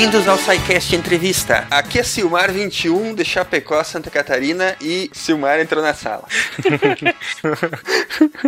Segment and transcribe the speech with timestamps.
[0.00, 1.66] Bem-vindos ao SciCast Entrevista.
[1.70, 6.24] Aqui é Silmar 21 de Chapecó, Santa Catarina e Silmar entrou na sala.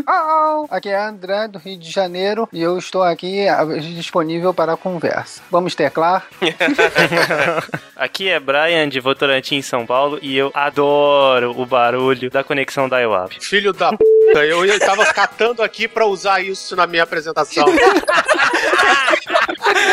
[0.07, 3.47] Oh, aqui é André do Rio de Janeiro e eu estou aqui
[3.95, 5.41] disponível para a conversa.
[5.51, 6.27] Vamos teclar?
[7.97, 13.01] Aqui é Brian de Votorantim, São Paulo, e eu adoro o barulho da conexão da
[13.01, 13.39] IWAP.
[13.41, 14.05] Filho da p.
[14.35, 17.65] Eu, eu tava catando aqui pra usar isso na minha apresentação.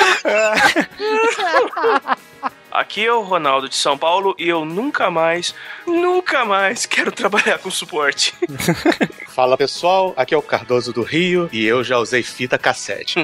[2.71, 5.55] Aqui é o Ronaldo de São Paulo e eu nunca mais,
[5.87, 8.35] nunca mais quero trabalhar com suporte.
[9.27, 13.15] Fala pessoal, aqui é o Cardoso do Rio e eu já usei fita cassete.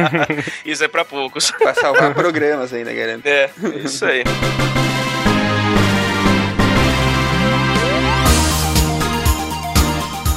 [0.66, 1.50] Isso é pra poucos.
[1.50, 3.26] Pra salvar programas ainda, garanto.
[3.26, 3.50] É,
[3.82, 4.22] isso aí.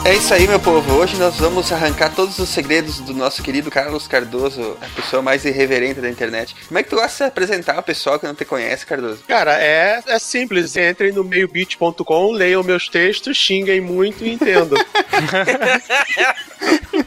[0.08, 0.94] É isso aí, meu povo.
[0.94, 5.44] Hoje nós vamos arrancar todos os segredos do nosso querido Carlos Cardoso, a pessoa mais
[5.44, 6.56] irreverente da internet.
[6.66, 9.20] Como é que tu gosta de apresentar o pessoal que não te conhece, Cardoso?
[9.28, 10.78] Cara, é, é simples.
[10.78, 14.80] Entrem no meiobit.com, leiam meus textos, xinguem muito e entendam.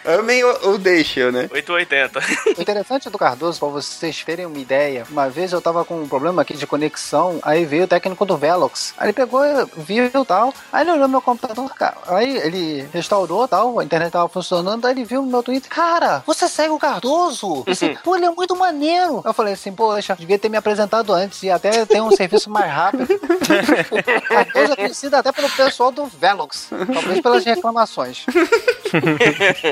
[0.05, 1.48] Amem ou, ou deixem, né?
[1.51, 2.21] 880.
[2.59, 6.09] O interessante do Cardoso, para vocês terem uma ideia, uma vez eu tava com um
[6.09, 8.95] problema aqui de conexão, aí veio o técnico do Velox.
[8.98, 9.43] Aí ele pegou,
[9.77, 11.97] viu e tal, aí ele olhou meu computador, cara.
[12.06, 16.23] Aí ele restaurou tal, a internet tava funcionando, aí ele viu no meu Twitter, cara,
[16.27, 17.65] você segue o Cardoso?
[17.67, 19.23] Assim, Pô, ele é muito maneiro.
[19.25, 22.71] Eu falei assim, poxa, devia ter me apresentado antes e até ter um serviço mais
[22.73, 23.05] rápido.
[23.05, 28.25] o Cardoso é conhecido até pelo pessoal do Velox, talvez pelas reclamações.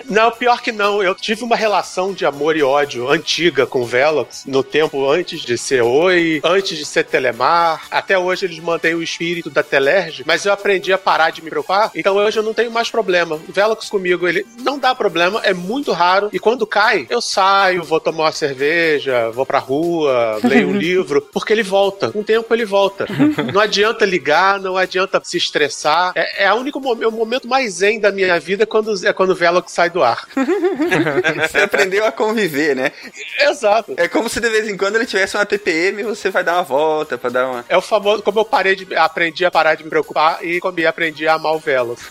[0.09, 1.03] Não, pior que não.
[1.03, 5.41] Eu tive uma relação de amor e ódio antiga com o Velox no tempo antes
[5.41, 7.87] de ser Oi, antes de ser Telemar.
[7.91, 11.51] Até hoje eles mantêm o espírito da Telerge, mas eu aprendi a parar de me
[11.51, 13.08] preocupar, então hoje eu não tenho mais problema.
[13.49, 17.83] O Velox comigo, ele não dá problema, é muito raro, e quando cai, eu saio,
[17.83, 22.11] vou tomar uma cerveja, vou pra rua, leio um livro, porque ele volta.
[22.11, 23.07] Com o tempo ele volta.
[23.53, 26.13] Não adianta ligar, não adianta se estressar.
[26.15, 29.13] É, é o único momento, o momento mais zen da minha vida é quando, é
[29.13, 30.27] quando o Velox sai do ar.
[31.49, 32.93] Você aprendeu a conviver, né?
[33.41, 33.95] Exato.
[33.97, 36.55] É como se de vez em quando ele tivesse uma TPM e você vai dar
[36.55, 37.65] uma volta pra dar uma.
[37.69, 40.79] É o famoso, como eu parei de, aprendi a parar de me preocupar e como
[40.87, 42.09] aprendi a amar o Velox.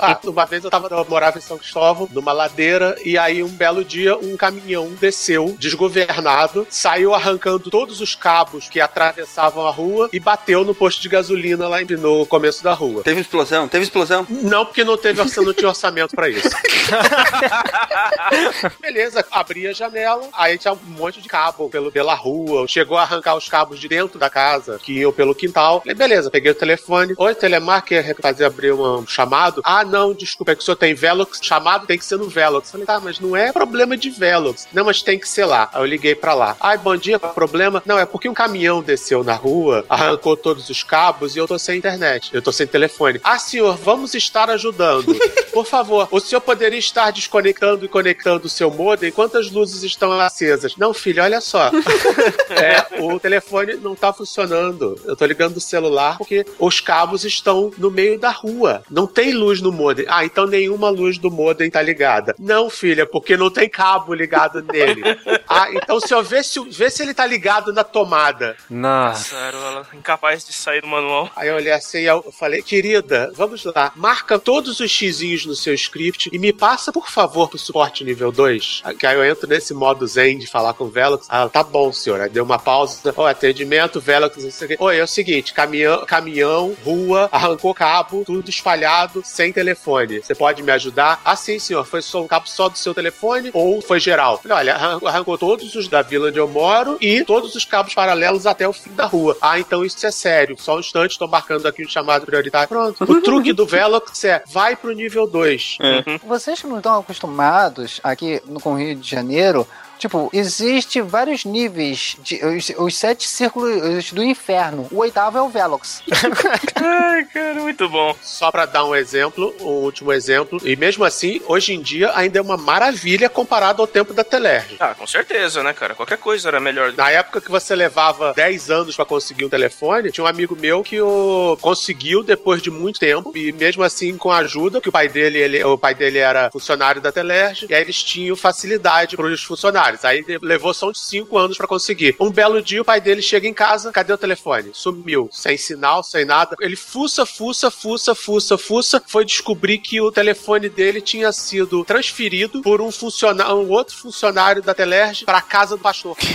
[0.00, 3.48] Ah, uma vez eu tava, eu morava em São Cristóvão, numa ladeira, e aí um
[3.48, 10.08] belo dia um caminhão desceu, desgovernado, saiu arrancando todos os cabos que atravessavam a rua
[10.12, 13.02] e bateu no posto de gasolina lá no começo da rua.
[13.02, 13.68] Teve explosão?
[13.68, 14.26] Teve explosão?
[14.28, 16.48] Não, porque não teve não tinha orçamento pra isso.
[18.80, 23.02] Beleza, abri a janela, aí tinha um monte de cabo pelo, pela rua, chegou a
[23.02, 25.82] arrancar os cabos de dentro da casa, que iam pelo quintal.
[25.96, 27.14] Beleza, peguei o telefone.
[27.16, 29.62] Oi, Telemar, quer fazer abrir um chamado?
[29.64, 32.70] Ah, não, desculpa, é que o senhor tem Velox, chamado tem que ser no Velox.
[32.70, 34.68] Falei, tá, mas não é problema de Velox.
[34.72, 35.70] Não, mas tem que ser lá.
[35.72, 36.56] Aí eu liguei pra lá.
[36.60, 37.82] Ai, bom dia, problema?
[37.86, 41.58] Não, é porque um caminhão desceu na rua, arrancou todos os cabos e eu tô
[41.58, 42.30] sem internet.
[42.32, 43.20] Eu tô sem telefone.
[43.22, 45.14] Ah, senhor, vamos estar ajudando.
[45.52, 49.82] Por favor, o senhor poderia estar desconectando e conectando o seu modem enquanto as luzes
[49.82, 50.76] estão acesas.
[50.76, 51.70] Não, filho, olha só.
[52.50, 54.98] é, o telefone não tá funcionando.
[55.04, 58.82] Eu tô ligando do celular porque os cabos estão no meio da rua.
[58.90, 60.06] Não tem luz no modem.
[60.08, 62.34] Ah, então nenhuma luz do modem tá ligada.
[62.38, 65.02] Não, filha, porque não tem cabo ligado nele.
[65.48, 68.56] ah, então o senhor vê se, vê se ele tá ligado na tomada.
[68.68, 69.36] Nossa.
[69.36, 71.30] Ela é incapaz de sair do manual.
[71.36, 75.54] Aí eu olhei assim e eu falei, querida, vamos lá, marca todos os xizinhos no
[75.54, 78.82] seu script e me passa, por favor, pro suporte nível 2.
[78.98, 81.26] Que aí eu entro nesse modo zen de falar com o Velox.
[81.28, 82.20] Ah, tá bom, senhor.
[82.20, 83.12] Aí deu uma pausa.
[83.16, 84.76] Oi, atendimento, Velox, não sei o quê.
[84.78, 90.20] Oi, é o seguinte, caminhão, caminhão, rua, arrancou cabo, tudo espalhado, sem telefone.
[90.20, 91.20] Você pode me ajudar?
[91.24, 91.84] Ah, sim, senhor.
[91.84, 94.38] Foi só um cabo só do seu telefone ou foi geral?
[94.38, 98.46] Falei, olha, arrancou todos os da vila onde eu moro e todos os cabos paralelos
[98.46, 99.36] até o fim da rua.
[99.40, 100.56] Ah, então isso é sério.
[100.58, 102.68] Só um instante, tô marcando aqui um chamado prioritário.
[102.68, 103.04] Pronto.
[103.04, 105.78] O truque do Velox é vai pro nível 2.
[106.26, 109.66] Vocês que não estão acostumados aqui no com o Rio de Janeiro,
[110.02, 114.88] tipo, existe vários níveis, de, os, os sete círculos do inferno.
[114.90, 116.02] O oitavo é o Velox.
[116.74, 118.14] Ai, cara, muito bom.
[118.20, 122.40] Só pra dar um exemplo, um último exemplo, e mesmo assim, hoje em dia ainda
[122.40, 124.76] é uma maravilha comparado ao tempo da Telerge.
[124.80, 125.94] Ah, com certeza, né, cara?
[125.94, 126.92] Qualquer coisa era melhor.
[126.94, 130.82] Na época que você levava 10 anos pra conseguir um telefone, tinha um amigo meu
[130.82, 134.92] que o conseguiu depois de muito tempo, e mesmo assim com a ajuda, que o
[134.92, 139.16] pai dele, ele, o pai dele era funcionário da Telerge, e aí eles tinham facilidade
[139.16, 139.91] pros funcionários.
[139.96, 140.04] Celulares.
[140.04, 142.16] Aí levou só uns 5 anos pra conseguir.
[142.18, 144.70] Um belo dia o pai dele chega em casa, cadê o telefone?
[144.72, 146.56] Sumiu, sem sinal, sem nada.
[146.60, 152.62] Ele fuça, fuça, fuça, fuça, fuça, foi descobrir que o telefone dele tinha sido transferido
[152.62, 156.16] por um funcionário, um outro funcionário da Telerge pra casa do pastor.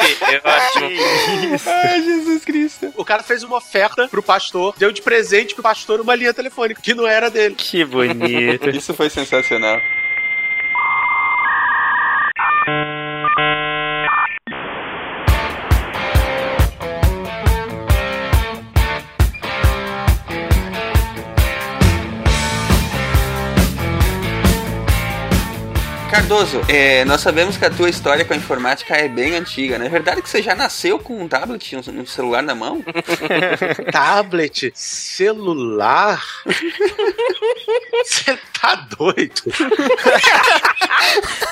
[0.00, 1.60] Que ótimo.
[1.66, 2.92] Ai, Jesus Cristo.
[2.96, 6.80] O cara fez uma oferta pro pastor, deu de presente pro pastor uma linha telefônica
[6.80, 7.54] que não era dele.
[7.54, 8.70] Que bonito.
[8.70, 9.80] Isso foi sensacional.
[26.10, 29.86] Cardoso, é, nós sabemos que a tua história com a informática é bem antiga, né?
[29.86, 32.84] É verdade que você já nasceu com um tablet, um, um celular na mão?
[33.92, 36.20] Tablet, celular.
[38.60, 39.42] Tá doido?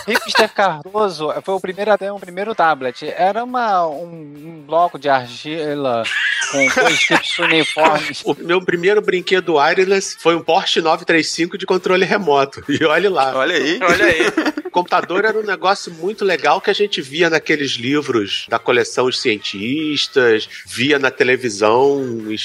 [0.06, 3.06] Hipster Cardoso foi o primeiro até o primeiro tablet.
[3.16, 6.02] Era uma, um, um bloco de argila
[6.50, 8.22] com dois tipos uniformes.
[8.24, 12.62] O meu primeiro brinquedo wireless foi um Porsche 935 de controle remoto.
[12.68, 13.34] E olhe lá.
[13.34, 13.78] Olha aí.
[13.82, 14.20] Olha aí.
[14.66, 19.06] O computador era um negócio muito legal que a gente via naqueles livros da coleção
[19.06, 22.04] Os Cientistas, via na televisão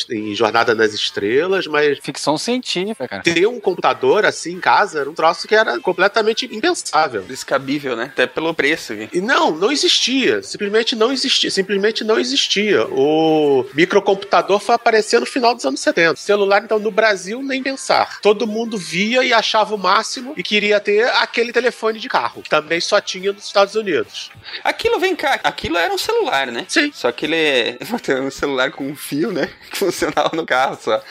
[0.09, 3.23] em Jornada nas Estrelas, mas Ficção científica, cara.
[3.23, 7.23] ter um computador assim em casa era um troço que era completamente impensável.
[7.23, 8.05] Descabível, né?
[8.05, 8.93] Até pelo preço.
[9.11, 10.41] E não, não existia.
[10.43, 11.49] Simplesmente não existia.
[11.49, 12.85] Simplesmente não existia.
[12.87, 16.15] O microcomputador foi aparecer no final dos anos 70.
[16.17, 18.19] Celular, então, no Brasil, nem pensar.
[18.21, 22.41] Todo mundo via e achava o máximo e queria ter aquele telefone de carro.
[22.41, 24.31] que Também só tinha nos Estados Unidos.
[24.63, 26.65] Aquilo, vem cá, aquilo era um celular, né?
[26.67, 26.91] Sim.
[26.93, 27.77] Só que ele é
[28.21, 29.49] um celular com um fio, né?
[29.73, 31.01] Que funcionava no carro só.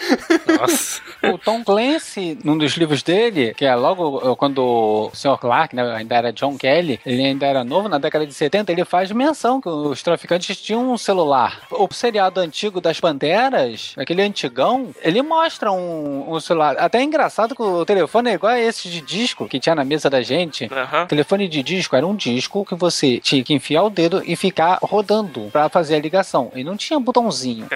[0.58, 1.00] Nossa.
[1.22, 5.38] O Tom Clancy, num dos livros dele, que é logo quando o Sr.
[5.38, 8.84] Clark, né, ainda era John Kelly, ele ainda era novo, na década de 70, ele
[8.84, 11.62] faz menção que os traficantes tinham um celular.
[11.70, 16.76] O seriado antigo das Panteras, aquele antigão, ele mostra um, um celular.
[16.78, 19.84] Até é engraçado que o telefone é igual a esse de disco que tinha na
[19.84, 20.68] mesa da gente.
[21.04, 24.36] O telefone de disco era um disco que você tinha que enfiar o dedo e
[24.36, 26.50] ficar rodando pra fazer a ligação.
[26.54, 27.66] E não tinha botãozinho.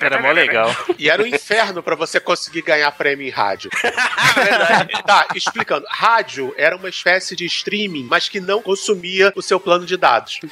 [0.00, 0.70] Era mó legal.
[0.98, 3.70] E era um inferno pra você conseguir ganhar prêmio em rádio.
[5.06, 5.86] tá, explicando.
[5.88, 10.40] Rádio era uma espécie de streaming, mas que não consumia o seu plano de dados.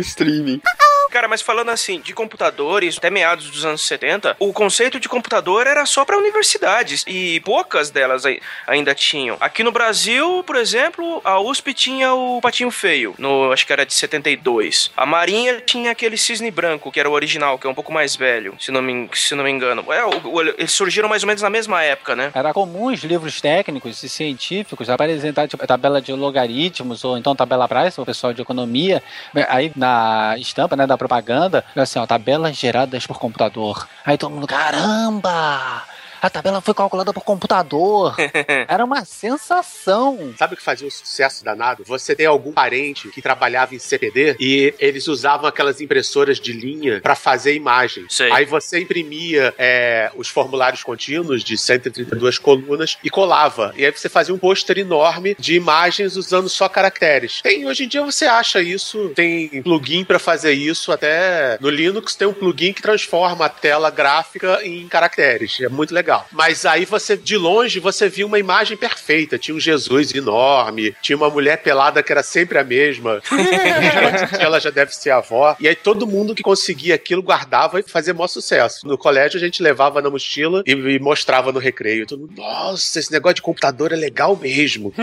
[0.00, 0.60] Streaming.
[1.12, 5.66] Cara, mas falando assim, de computadores, até meados dos anos 70, o conceito de computador
[5.66, 9.36] era só para universidades e poucas delas ai- ainda tinham.
[9.38, 13.84] Aqui no Brasil, por exemplo, a USP tinha o Patinho Feio, no acho que era
[13.84, 14.90] de 72.
[14.96, 18.16] A Marinha tinha aquele Cisne Branco, que era o original, que é um pouco mais
[18.16, 19.84] velho, se não me, se não me engano.
[19.92, 22.30] É, o- o- eles surgiram mais ou menos na mesma época, né?
[22.34, 27.68] Era comum os livros técnicos e científicos apresentar tipo, tabela de logaritmos ou então tabela
[27.68, 29.02] Price, o pessoal de economia.
[29.48, 33.88] Aí na estampa, né, da propaganda, assim, ó, tabelas geradas por computador.
[34.04, 35.82] Aí todo mundo, caramba!
[36.22, 38.14] A tabela foi calculada por computador.
[38.68, 40.32] Era uma sensação.
[40.38, 41.82] Sabe o que fazia um sucesso danado?
[41.84, 47.00] Você tem algum parente que trabalhava em CPD e eles usavam aquelas impressoras de linha
[47.00, 48.06] pra fazer imagem.
[48.08, 48.30] Sei.
[48.30, 53.74] Aí você imprimia é, os formulários contínuos de 132 colunas e colava.
[53.76, 57.42] E aí você fazia um pôster enorme de imagens usando só caracteres.
[57.42, 62.14] Tem, hoje em dia você acha isso, tem plugin pra fazer isso, até no Linux
[62.14, 65.60] tem um plugin que transforma a tela gráfica em caracteres.
[65.60, 66.11] É muito legal.
[66.30, 69.38] Mas aí você, de longe, você via uma imagem perfeita.
[69.38, 73.22] Tinha um Jesus enorme, tinha uma mulher pelada que era sempre a mesma.
[74.38, 75.56] Ela já deve ser a avó.
[75.60, 78.86] E aí todo mundo que conseguia aquilo guardava e fazia maior sucesso.
[78.86, 82.06] No colégio a gente levava na mochila e, e mostrava no recreio.
[82.06, 84.92] Todo mundo, nossa, esse negócio de computador é legal mesmo.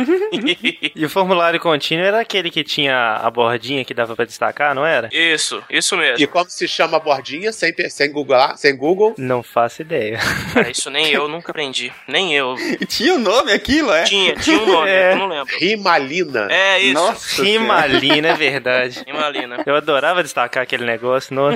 [0.95, 4.85] E o formulário contínuo era aquele que tinha a bordinha que dava pra destacar, não
[4.85, 5.09] era?
[5.11, 6.21] Isso, isso mesmo.
[6.21, 10.19] E como se chama a bordinha, sem, sem, Google, sem Google, Não faço ideia.
[10.55, 11.91] Ah, isso nem eu nunca aprendi.
[12.07, 12.55] Nem eu.
[12.87, 14.03] Tinha um nome aquilo, é?
[14.03, 15.11] Tinha, tinha um nome, É.
[15.13, 15.55] eu não lembro.
[15.57, 16.47] Rimalina.
[16.51, 16.93] É isso.
[16.93, 17.43] Nossa.
[17.43, 19.03] Rimalina, é verdade.
[19.05, 19.63] Rimalina.
[19.65, 21.33] Eu adorava destacar aquele negócio.
[21.33, 21.49] No...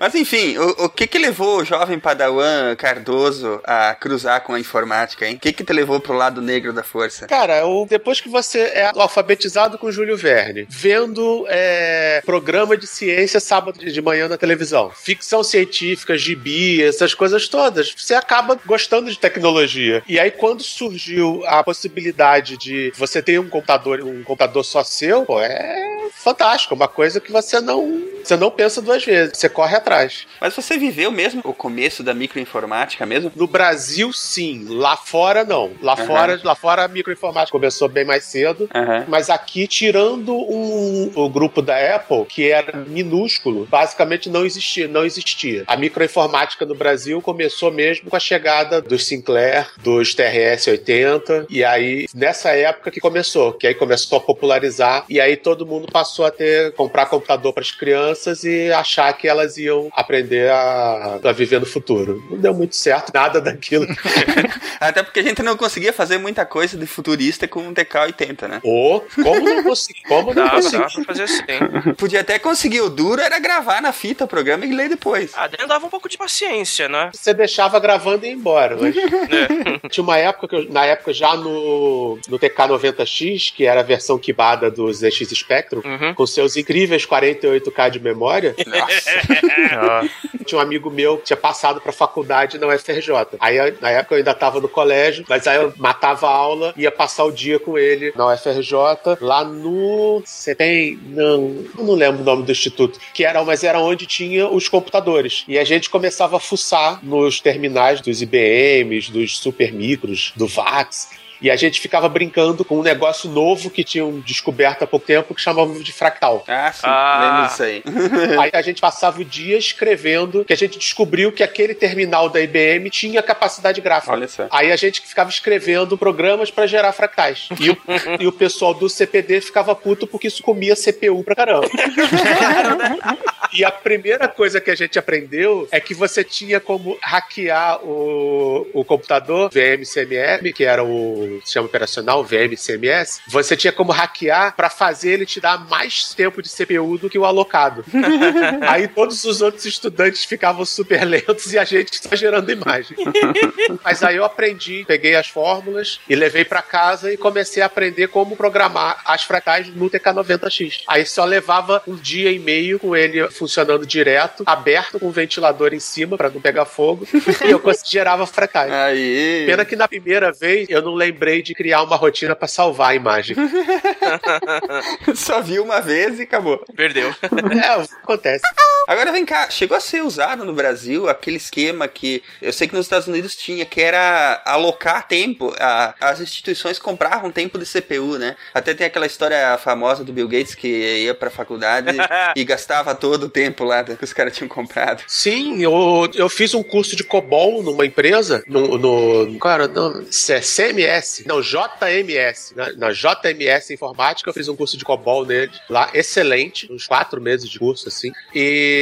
[0.00, 4.60] Mas enfim, o, o que que levou o jovem padawan Cardoso a cruzar com a
[4.60, 5.34] informática, hein?
[5.36, 7.26] O que que te levou pro lado negro da força?
[7.26, 13.40] Cara, o- depois que você é alfabetizado com Júlio Verne, vendo é, programa de ciência
[13.40, 18.77] sábado de de manhã na televisão, ficção científica, gibi, essas coisas todas, você acaba gostando
[18.78, 20.04] gostando de tecnologia.
[20.06, 25.24] E aí, quando surgiu a possibilidade de você ter um computador, um computador só seu,
[25.26, 26.74] pô, é fantástico.
[26.76, 29.36] Uma coisa que você não, você não pensa duas vezes.
[29.36, 30.26] Você corre atrás.
[30.40, 33.32] Mas você viveu mesmo o começo da microinformática mesmo?
[33.34, 34.64] No Brasil, sim.
[34.68, 35.72] Lá fora, não.
[35.82, 36.06] Lá Uhum.
[36.06, 38.68] fora, lá fora a microinformática começou bem mais cedo.
[38.72, 39.04] Aham.
[39.08, 45.04] Mas aqui, tirando um- o grupo da Apple, que era minúsculo, basicamente não existia, não
[45.04, 45.64] existia.
[45.66, 52.06] A microinformática no Brasil começou mesmo com a chegada dos Sinclair, dos TRS-80, e aí
[52.14, 56.30] nessa época que começou, que aí começou a popularizar, e aí todo mundo passou a
[56.30, 61.60] ter comprar computador para as crianças e achar que elas iam aprender a, a viver
[61.60, 62.22] no futuro.
[62.30, 63.86] Não deu muito certo nada daquilo.
[64.80, 68.60] Até porque a gente não conseguia fazer muita coisa de futurista com um TK-80, né?
[68.62, 70.02] Ou como não consegui?
[70.06, 70.78] Como não Dava, consegui?
[70.78, 71.94] dava pra fazer assim.
[71.96, 72.80] Podia até conseguir.
[72.80, 75.32] O duro era gravar na fita o programa e ler depois.
[75.34, 77.10] Ah, daí dava um pouco de paciência, né?
[77.12, 78.57] Você deixava gravando e ia embora.
[78.80, 78.94] Mas...
[79.28, 79.88] É.
[79.88, 84.18] Tinha uma época que eu, na época já no, no TK90X, que era a versão
[84.18, 86.14] quibada do ZX Spectrum, Uhum.
[86.14, 90.08] com seus incríveis 48K de memória, Nossa.
[90.44, 93.36] Tinha um amigo meu que tinha passado pra faculdade na UFRJ.
[93.38, 96.90] Aí na época eu ainda tava no colégio, mas aí eu matava a aula, ia
[96.90, 98.72] passar o dia com ele na UFRJ,
[99.20, 100.22] lá no.
[100.24, 100.98] Você tem.
[101.08, 102.98] Não, eu não lembro o nome do instituto.
[103.12, 105.44] Que era, mas era onde tinha os computadores.
[105.46, 111.10] E a gente começava a fuçar nos terminais dos IBMs, dos super micros, do VAX.
[111.40, 115.34] E a gente ficava brincando com um negócio novo que tinham descoberto há pouco tempo
[115.34, 116.42] que chamavam de fractal.
[116.48, 116.80] Ah, sim.
[116.82, 117.20] Ah.
[117.22, 117.82] Lembro disso aí.
[118.42, 122.40] Aí a gente passava o dia escrevendo que a gente descobriu que aquele terminal da
[122.40, 124.12] IBM tinha capacidade gráfica.
[124.12, 124.48] Olha só.
[124.50, 127.48] Aí a gente ficava escrevendo programas para gerar fractais.
[127.60, 127.78] E o,
[128.18, 131.68] e o pessoal do CPD ficava puto porque isso comia CPU pra caramba.
[133.52, 138.66] E a primeira coisa que a gente aprendeu é que você tinha como hackear o,
[138.72, 143.20] o computador VMCMS, que era o sistema operacional VMCMS.
[143.28, 147.18] Você tinha como hackear para fazer ele te dar mais tempo de CPU do que
[147.18, 147.84] o alocado.
[148.68, 152.96] Aí todos os outros estudantes ficavam super lentos e a gente só gerando imagem.
[153.84, 158.08] Mas aí eu aprendi, peguei as fórmulas e levei pra casa e comecei a aprender
[158.08, 160.82] como programar as fractais no TK90X.
[160.86, 165.72] Aí só levava um dia e meio com ele funcionando direto, aberto com o ventilador
[165.72, 167.06] em cima pra não pegar fogo,
[167.46, 168.72] e eu cons- gerava fractais.
[168.72, 169.44] Aí.
[169.46, 172.94] Pena que na primeira vez eu não lembrei de criar uma rotina pra salvar a
[172.94, 173.36] imagem.
[175.14, 176.64] Só vi uma vez e acabou.
[176.76, 177.14] Perdeu.
[177.62, 178.42] É, acontece.
[178.88, 182.74] Agora vem cá, chegou a ser usado no Brasil aquele esquema que eu sei que
[182.74, 185.54] nos Estados Unidos tinha, que era alocar tempo.
[185.60, 188.34] A- as instituições compravam tempo de CPU, né?
[188.54, 190.66] Até tem aquela história famosa do Bill Gates que
[191.04, 191.94] ia pra faculdade
[192.34, 195.02] e gastava todo o tempo lá que os caras tinham comprado.
[195.06, 198.78] Sim, eu, eu fiz um curso de COBOL numa empresa, no.
[198.78, 200.02] no cara, não,
[200.40, 202.54] CMS, não, JMS.
[202.56, 207.20] Na, na JMS Informática, eu fiz um curso de COBOL nele lá, excelente, uns quatro
[207.20, 208.10] meses de curso, assim.
[208.34, 208.77] E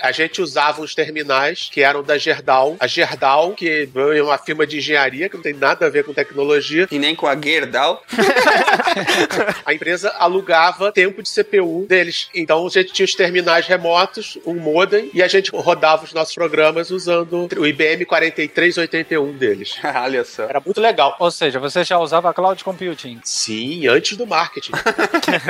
[0.00, 2.76] a gente usava uns terminais que eram da Gerdau.
[2.78, 6.12] A Gerdau, que é uma firma de engenharia, que não tem nada a ver com
[6.12, 8.02] tecnologia, E nem com a Gerdau.
[9.64, 12.28] a empresa alugava tempo de CPU deles.
[12.34, 16.34] Então a gente tinha os terminais remotos, um modem, e a gente rodava os nossos
[16.34, 19.76] programas usando o IBM 4381 deles.
[19.84, 20.44] Olha só.
[20.44, 21.16] Era muito legal.
[21.18, 23.20] Ou seja, você já usava cloud computing.
[23.24, 24.72] Sim, antes do marketing.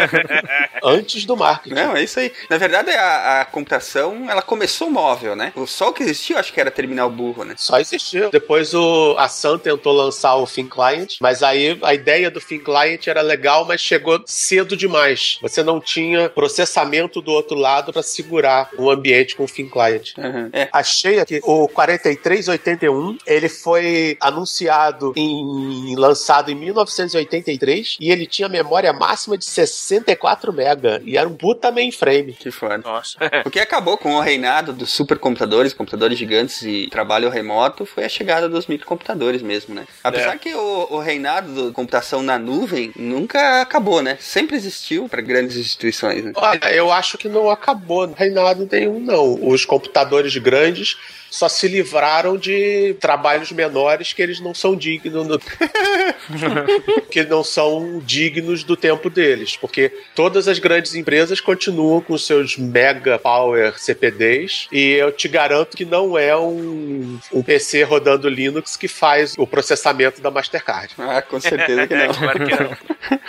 [0.83, 1.75] antes do marketing.
[1.75, 2.33] Não, é isso aí.
[2.49, 5.53] Na verdade, a, a computação, ela começou móvel, né?
[5.57, 7.55] O só o que existia, eu acho que era terminal burro, né?
[7.57, 8.31] Só existiu.
[8.31, 12.59] Depois o, a Sun tentou lançar o Thin Client, mas aí a ideia do Thin
[12.59, 15.39] Client era legal, mas chegou cedo demais.
[15.43, 20.13] Você não tinha processamento do outro lado para segurar um ambiente com o Thin Client.
[20.19, 20.51] Uhum.
[20.53, 20.69] É.
[20.73, 28.93] Achei aqui o 4381, ele foi anunciado em lançado em 1983 e ele tinha memória
[28.93, 32.33] máxima de 64 mega e era um puta mainframe.
[32.33, 32.79] Que foda.
[32.79, 33.19] Nossa.
[33.45, 38.09] O que acabou com o reinado dos supercomputadores, computadores gigantes e trabalho remoto foi a
[38.09, 39.87] chegada dos microcomputadores mesmo, né?
[40.05, 44.19] Apesar que o, o reinado da computação na nuvem nunca acabou, né?
[44.21, 46.33] Sempre existiu para grandes instituições, né?
[46.37, 49.49] Olha, eu acho que não acabou reinado nenhum, não.
[49.49, 50.99] Os computadores grandes
[51.31, 55.39] só se livraram de trabalhos menores que eles não são dignos no-
[57.11, 62.57] que não são dignos do tempo deles, porque todas as grandes empresas continuam com seus
[62.57, 68.77] mega power CPDs e eu te garanto que não é um, um PC rodando Linux
[68.77, 70.95] que faz o processamento da Mastercard.
[70.99, 72.15] Ah, com certeza que não.
[72.15, 73.21] claro que não.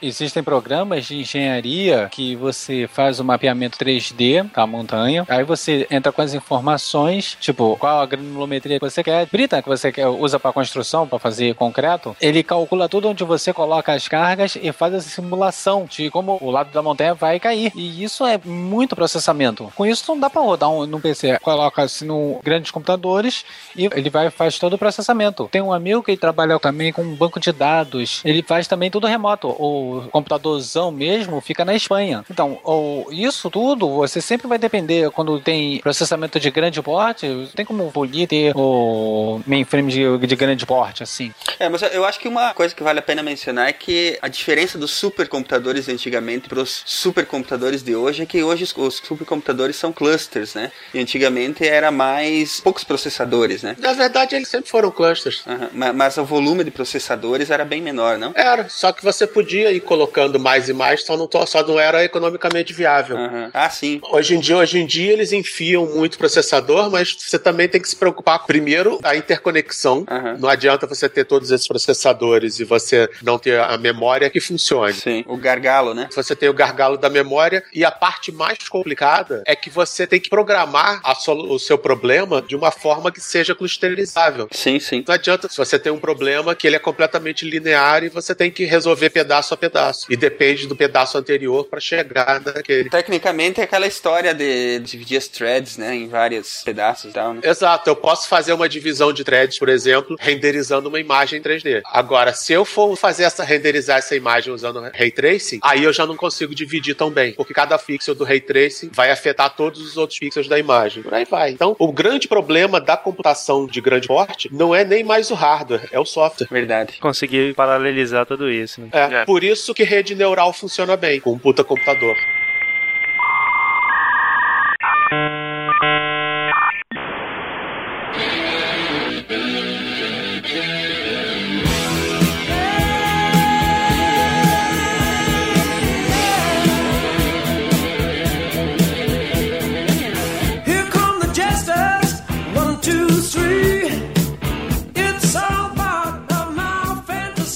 [0.00, 6.12] Existem programas de engenharia que você faz o mapeamento 3D da montanha, aí você entra
[6.12, 10.38] com as informações, tipo, qual a granulometria que você quer, brita que você quer, usa
[10.38, 14.94] para construção, para fazer concreto, ele calcula tudo onde você coloca as cargas e faz
[14.94, 17.72] essa simulação de como o lado da montanha vai cair.
[17.74, 19.72] E isso é muito processamento.
[19.74, 21.38] Com isso não dá para rodar um, no PC.
[21.40, 23.44] Coloca assim no grandes computadores
[23.76, 25.48] e ele vai faz todo o processamento.
[25.50, 28.20] Tem um amigo que trabalha também com um banco de dados.
[28.24, 29.48] Ele faz também tudo remoto.
[29.48, 32.24] O computadorzão mesmo fica na Espanha.
[32.30, 37.26] Então, ou, isso tudo você sempre vai depender quando tem processamento de grande porte.
[37.54, 41.32] Tem como polir ter o mainframe de, de grande porte assim.
[41.58, 44.28] É, mas eu acho que uma coisa que vale a pena mencionar é que a
[44.28, 49.76] diferença dos supercomputadores antigamente para os supercomputadores de hoje é que hoje os, os supercomputadores
[49.76, 50.70] são clusters, né?
[50.94, 53.76] E antigamente era mais poucos processadores, né?
[53.78, 55.42] Na verdade, eles sempre foram clusters.
[55.46, 58.32] Aham, ma- Mas o volume de processadores era bem menor, não?
[58.34, 61.78] Era, só que você podia ir colocando mais e mais, só não, to- só não
[61.80, 63.16] era economicamente viável.
[63.16, 63.50] Aham.
[63.52, 64.00] Ah, sim.
[64.10, 67.88] Hoje em dia, hoje em dia eles enfiam muito processador, mas você também tem que
[67.88, 70.04] se preocupar com, primeiro a interconexão.
[70.08, 70.36] Aham.
[70.38, 74.94] Não adianta você ter todos esses processadores e você não ter a memória que funcione.
[74.94, 75.24] Sim.
[75.26, 76.08] O gargalo, né?
[76.14, 80.20] Você tem o gargalo da memória e a parte mais complicada é que você tem
[80.20, 84.48] que programar o seu problema de uma forma que seja clusterizável.
[84.50, 85.04] Sim, sim.
[85.06, 88.50] Não adianta se você tem um problema que ele é completamente linear e você tem
[88.50, 90.06] que resolver pedaço a pedaço.
[90.10, 92.90] E depende do pedaço anterior para chegar naquele.
[92.90, 97.40] Tecnicamente é aquela história de dividir as threads, né, em vários pedaços e tal, né?
[97.44, 101.80] Exato, eu posso fazer uma divisão de threads, por exemplo, renderizando uma imagem em 3D.
[101.86, 106.06] Agora, se eu for fazer essa renderizar essa imagem usando Ray Tracing, aí eu já
[106.06, 109.96] não consigo dividir tão bem, porque cada pixel do Ray Tracing vai afetar todos os
[109.96, 111.02] outros pixels da imagem.
[111.02, 111.50] Por aí vai.
[111.50, 115.88] Então, o grande problema da computação de grande porte não é nem mais o hardware,
[115.92, 116.48] é o software.
[116.50, 116.98] Verdade.
[117.00, 118.88] Conseguir paralelizar tudo isso, né?
[118.92, 119.24] É, É.
[119.24, 122.14] por isso que rede neural funciona bem com um puta computador.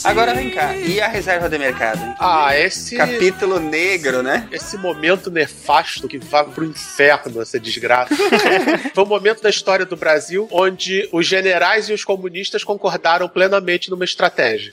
[0.04, 2.00] Agora vem cá, e a reserva de mercado?
[2.18, 2.96] Ah, esse.
[2.96, 4.48] Capítulo negro, né?
[4.50, 8.14] Esse momento nefasto que vai pro inferno, essa desgraça.
[8.94, 13.90] Foi um momento da história do Brasil onde os generais e os comunistas concordaram plenamente
[13.90, 14.72] numa estratégia.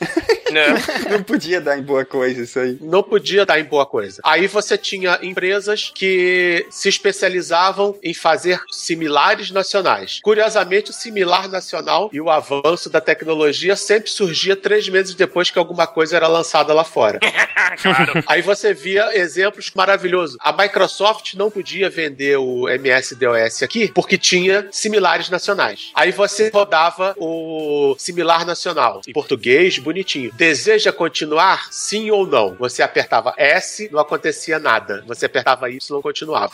[0.52, 0.66] Né?
[1.10, 2.78] Não podia dar em boa coisa isso aí.
[2.82, 4.22] Não podia dar em boa coisa.
[4.24, 10.20] Aí você tinha empresas que se especializavam em fazer similares nacionais.
[10.24, 15.60] Curiosamente, o similar nacional e o avanço da tecnologia sempre surgia três meses depois que
[15.60, 17.20] alguma coisa era lançada lá fora.
[18.28, 20.38] Aí você via exemplos maravilhosos.
[20.40, 25.92] A Microsoft não podia vender o MS-DOS aqui porque tinha similares nacionais.
[25.94, 30.32] Aí você rodava o similar nacional em português, bonitinho.
[30.39, 31.67] Deseja continuar?
[31.69, 32.56] Sim ou não?
[32.56, 35.04] Você apertava S, não acontecia nada.
[35.06, 36.54] Você apertava Y, não continuava.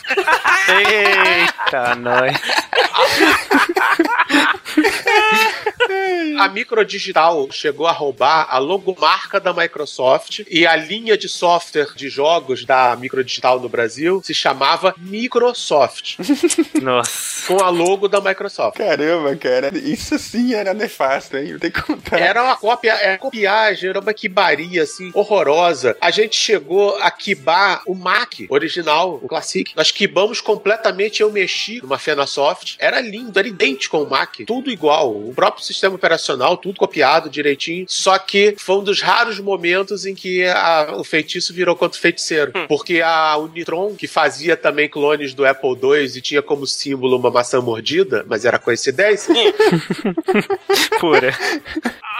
[0.67, 2.35] Eita, nós.
[6.39, 12.09] A Microdigital chegou a roubar a logomarca da Microsoft e a linha de software de
[12.09, 16.17] jogos da Microdigital no Brasil se chamava Microsoft,
[16.81, 17.47] Nossa.
[17.47, 18.77] com a logo da Microsoft.
[18.77, 21.57] Caramba, cara, isso sim era nefasto, hein?
[21.59, 22.19] Tem que contar.
[22.19, 25.95] Era uma cópia, era copiagem, era uma quibaria, assim, horrorosa.
[26.01, 29.71] A gente chegou a quibar o Mac original, o Classic.
[29.75, 32.75] Nós quibamos completamente, eu mexi numa Fenasoft.
[32.79, 34.37] Era lindo, era idêntico ao Mac.
[34.45, 35.11] Tudo igual.
[35.15, 37.85] O próprio sistema operacional, tudo copiado direitinho.
[37.87, 42.01] Só que foi um dos raros momentos em que a- o feitiço virou contra o
[42.01, 42.51] feiticeiro.
[42.67, 47.29] Porque a Unitron, que fazia também clones do Apple II e tinha como símbolo uma
[47.29, 49.33] maçã mordida, mas era coincidência,
[50.99, 51.33] Pura.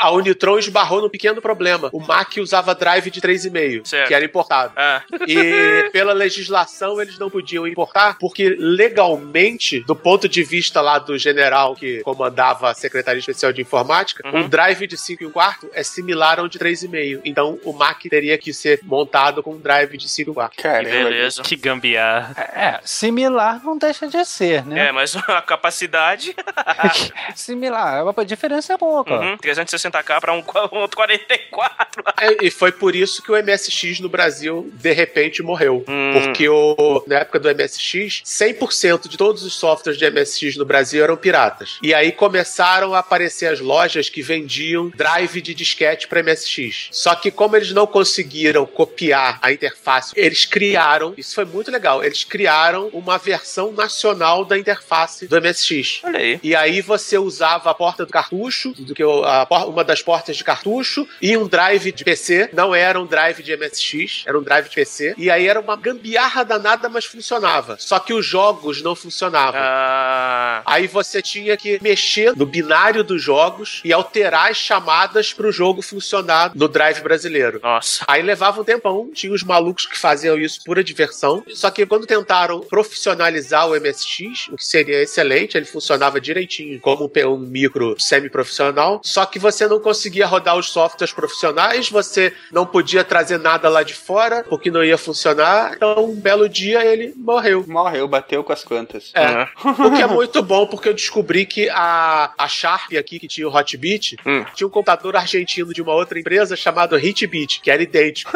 [0.01, 1.89] a Unitron esbarrou num pequeno problema.
[1.91, 4.07] O Mac usava drive de 3,5, Certo.
[4.07, 4.73] que era importado.
[4.75, 10.99] Ah, E pela legislação eles não podiam importar, porque legalmente, do ponto de vista lá
[10.99, 14.41] do general que comandava a Secretaria Especial de Informática, Uhum.
[14.41, 17.21] um drive de 5 e um quarto é similar a um de 3,5.
[17.25, 20.55] Então o Mac teria que ser montado com um drive de 5 e um quarto.
[20.57, 21.41] que beleza.
[21.43, 22.33] Que gambiarra.
[22.55, 24.87] É, similar não deixa de ser, né?
[24.87, 26.35] É, mas a capacidade.
[27.35, 29.13] Similar, a diferença é pouca.
[29.19, 32.03] Uhum, 360 60k pra um, um outro 44.
[32.17, 35.83] É, E foi por isso que o MSX no Brasil, de repente, morreu.
[35.87, 36.11] Hum.
[36.13, 41.03] Porque o, na época do MSX, 100% de todos os softwares de MSX no Brasil
[41.03, 41.77] eram piratas.
[41.81, 46.89] E aí começaram a aparecer as lojas que vendiam drive de disquete para MSX.
[46.91, 52.03] Só que como eles não conseguiram copiar a interface, eles criaram, isso foi muito legal,
[52.03, 56.01] eles criaram uma versão nacional da interface do MSX.
[56.03, 56.39] Olha aí.
[56.43, 60.43] E aí você usava a porta do cartucho, do que a uma das portas de
[60.43, 62.49] cartucho, e um drive de PC.
[62.53, 65.15] Não era um drive de MSX, era um drive de PC.
[65.17, 67.77] E aí era uma gambiarra danada, mas funcionava.
[67.79, 69.59] Só que os jogos não funcionavam.
[69.63, 75.47] Ah, Aí você tinha que mexer no binário dos jogos e alterar as chamadas para
[75.47, 77.59] o jogo funcionar no drive brasileiro.
[77.61, 78.05] nossa.
[78.07, 81.43] Aí levava um tempão, tinha os malucos que faziam isso pura diversão.
[81.53, 87.09] Só que quando tentaram profissionalizar o MSX, o que seria excelente, ele funcionava direitinho como
[87.27, 89.01] um micro semi-profissional.
[89.03, 93.83] Só que você não conseguia rodar os softwares profissionais, você não podia trazer nada lá
[93.83, 95.73] de fora, porque não ia funcionar.
[95.75, 97.65] Então, um belo dia ele morreu.
[97.67, 99.11] Morreu, bateu com as quantas.
[99.13, 99.25] É.
[99.25, 99.49] Ah.
[99.63, 103.47] O que é muito bom, porque eu descobri que a, a Sharp aqui, que tinha
[103.47, 104.43] o Hotbit, Hum.
[104.55, 108.31] tinha um computador argentino de uma outra empresa chamado Hitbit, que era idêntico.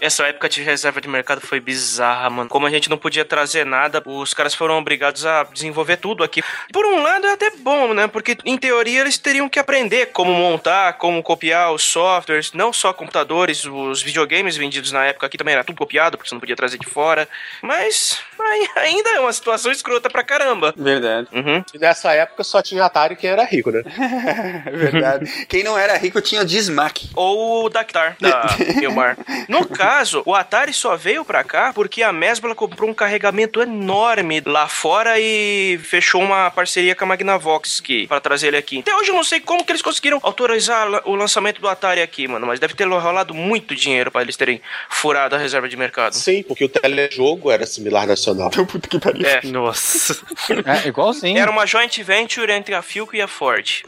[0.00, 2.48] Essa época de reserva de mercado foi bizarra, mano.
[2.48, 6.42] Como a gente não podia trazer nada, os caras foram obrigados a desenvolver tudo aqui.
[6.72, 8.06] Por um lado é até bom, né?
[8.06, 12.92] Porque em teoria eles teriam que aprender como montar, como copiar os softwares, não só
[12.92, 16.56] computadores, os videogames vendidos na época aqui também era tudo copiado, porque você não podia
[16.56, 17.28] trazer de fora.
[17.62, 20.72] Mas ai- ainda é uma situação escrota pra caramba.
[20.76, 21.28] Verdade.
[21.32, 21.62] Uhum.
[21.74, 23.82] E nessa época só tinha Atari quem era rico, né?
[24.72, 25.46] Verdade.
[25.46, 27.10] Quem não era rico tinha o Dismac.
[27.14, 29.16] ou o Dactar da Filmar.
[29.48, 29.89] No caso,
[30.24, 35.18] o Atari só veio pra cá porque a Mesbla comprou um carregamento enorme lá fora
[35.18, 38.80] e fechou uma parceria com a Magnavox que, pra trazer ele aqui.
[38.80, 42.28] Até hoje eu não sei como que eles conseguiram autorizar o lançamento do Atari aqui,
[42.28, 46.14] mano, mas deve ter rolado muito dinheiro pra eles terem furado a reserva de mercado.
[46.14, 48.50] Sim, porque o telejogo era similar nacional.
[48.50, 49.26] Puta que pariu.
[49.26, 49.40] É.
[49.44, 50.16] Nossa.
[50.64, 51.38] É, igualzinho.
[51.38, 53.82] Era uma joint venture entre a Philco e a Ford.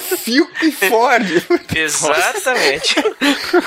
[0.00, 1.26] Phil e Ford.
[1.74, 2.94] Exatamente.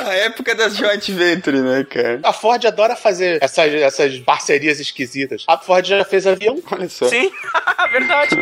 [0.05, 2.19] A época das joint venture, né, cara?
[2.23, 5.43] A Ford adora fazer essas, essas parcerias esquisitas.
[5.47, 6.61] A Ford já fez avião.
[6.71, 7.07] Olha só.
[7.07, 7.31] Sim,
[7.91, 8.35] verdade.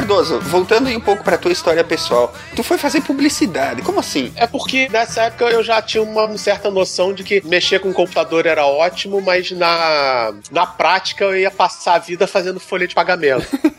[0.04, 2.34] Cardoso, voltando aí um pouco pra tua história pessoal.
[2.58, 3.82] Tu foi fazer publicidade.
[3.82, 4.34] Como assim?
[4.36, 7.94] É porque nessa época eu já tinha uma certa noção de que mexer com o
[7.94, 12.94] computador era ótimo, mas na, na prática eu ia passar a vida fazendo folha de
[12.94, 13.48] pagamento.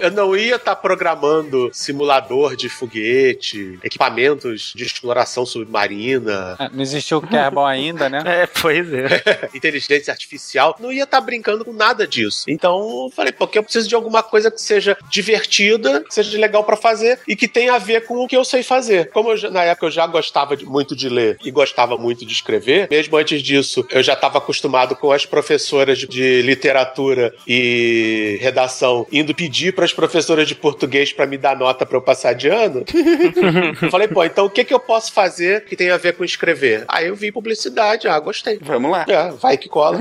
[0.00, 7.18] eu não ia estar programando simulador de foguete, equipamentos de exploração submarina, É, Não existiu
[7.18, 8.22] o Kerbal ainda, né?
[8.24, 9.48] É, pois é.
[9.54, 12.44] inteligência artificial, não ia estar brincando com nada disso.
[12.48, 16.64] Então eu falei, porque eu preciso de alguma coisa que seja divertida, que seja legal
[16.64, 19.10] pra fazer e que tenha a ver com o que eu sei fazer.
[19.10, 22.24] Como eu já- na época eu já gostava de- muito de ler e gostava muito
[22.26, 27.34] de escrever, mesmo antes disso eu já estava acostumado com as professoras de, de literatura
[27.46, 32.02] e redação indo pedir para as professoras de português para me dar nota para eu
[32.02, 32.84] passar de ano.
[33.82, 36.24] eu falei, pô, então o que que eu posso fazer que tenha a ver com
[36.24, 36.84] escrever?
[36.88, 38.58] Aí eu vi publicidade, ah, gostei.
[38.60, 39.04] Vamos lá.
[39.08, 39.98] É, vai que cola.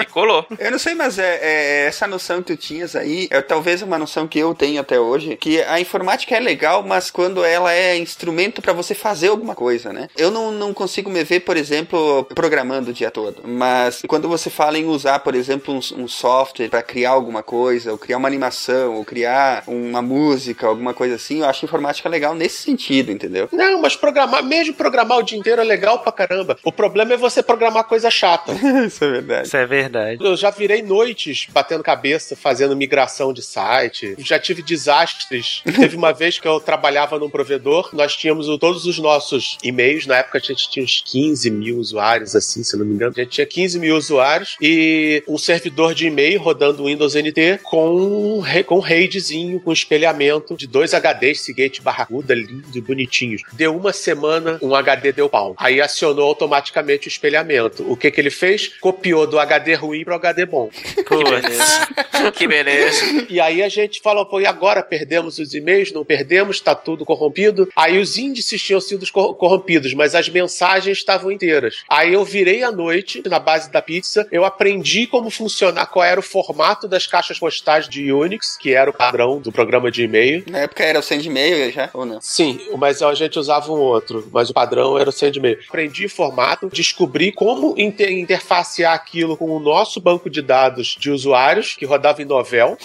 [0.00, 0.46] E colou.
[0.58, 3.98] Eu não sei, mas é, é- essa noção que tu tinhas aí, é talvez uma
[3.98, 7.96] noção que eu tenho até hoje, que a informática é legal, mas quando ela é
[7.96, 10.08] instrumento pra você fazer alguma coisa, né?
[10.16, 14.50] Eu não, não consigo me ver, por exemplo, programando o dia todo, mas quando você
[14.50, 18.28] fala em usar, por exemplo, um, um software pra criar alguma coisa, ou criar uma
[18.28, 23.48] animação, ou criar uma música, alguma coisa assim, eu acho informática legal nesse sentido, entendeu?
[23.52, 26.56] Não, mas programar, mesmo programar o dia inteiro é legal pra caramba.
[26.64, 28.52] O problema é você programar coisa chata.
[28.86, 29.46] Isso é verdade.
[29.46, 30.24] Isso é verdade.
[30.24, 34.14] Eu já virei noites batendo cabeça, fazendo migração de site.
[34.18, 35.62] Já tive desastres.
[35.76, 40.06] Teve uma vez que eu trabalhava num provedor, nós tínhamos todos os nossos e-mails.
[40.06, 43.12] Na época a gente tinha uns 15 mil usuários, assim, se não me engano.
[43.16, 47.79] A gente tinha 15 mil usuários e um servidor de e-mail rodando Windows NT com
[47.80, 53.42] com um, com um RAIDzinho, com espelhamento de dois HDs Seagate barracuda, lindos e bonitinhos.
[53.52, 55.54] Deu uma semana, um HD deu pau.
[55.56, 57.90] Aí acionou automaticamente o espelhamento.
[57.90, 58.68] O que que ele fez?
[58.80, 60.68] Copiou do HD ruim pro HD bom.
[60.70, 62.32] Que beleza.
[62.34, 63.26] que beleza.
[63.28, 65.92] E aí a gente falou, pô, e agora perdemos os e-mails?
[65.92, 67.68] Não perdemos, tá tudo corrompido.
[67.74, 71.82] Aí os índices tinham sido cor- corrompidos, mas as mensagens estavam inteiras.
[71.88, 76.20] Aí eu virei à noite, na base da pizza, eu aprendi como funcionar, qual era
[76.20, 80.44] o formato das caixas postais de Unix, que era o padrão do programa de e-mail.
[80.48, 82.20] Na época era o send e-mail já, ou não?
[82.20, 85.58] Sim, mas a gente usava um outro, mas o padrão era o send-mail.
[85.68, 91.74] Aprendi formato, descobri como inter- interfacear aquilo com o nosso banco de dados de usuários,
[91.76, 92.76] que rodava em Novel.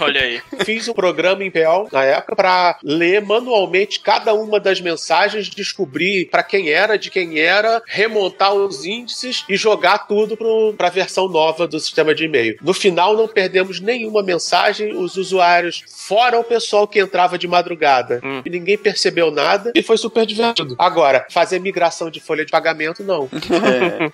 [0.00, 0.40] Olha aí.
[0.64, 6.26] Fiz um programa em PL na época para ler manualmente cada uma das mensagens, descobrir
[6.30, 10.36] para quem era, de quem era, remontar os índices e jogar tudo
[10.76, 12.56] para a versão nova do sistema de e-mail.
[12.62, 18.20] No final, não perdemos nenhuma mensagem, os usuários, fora o pessoal que entrava de madrugada,
[18.22, 18.42] Hum.
[18.44, 20.74] e ninguém percebeu nada e foi super divertido.
[20.78, 23.28] Agora, fazer migração de folha de pagamento, não.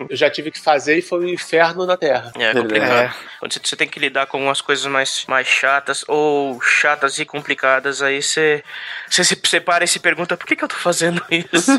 [0.08, 2.32] Eu já tive que fazer e foi um inferno na Terra.
[2.38, 3.14] É complicado.
[3.40, 8.02] Quando você, tem que lidar com umas coisas mais, mais chatas ou chatas e complicadas,
[8.02, 8.62] aí você,
[9.08, 11.70] você se separa e se pergunta por que, que eu tô fazendo isso?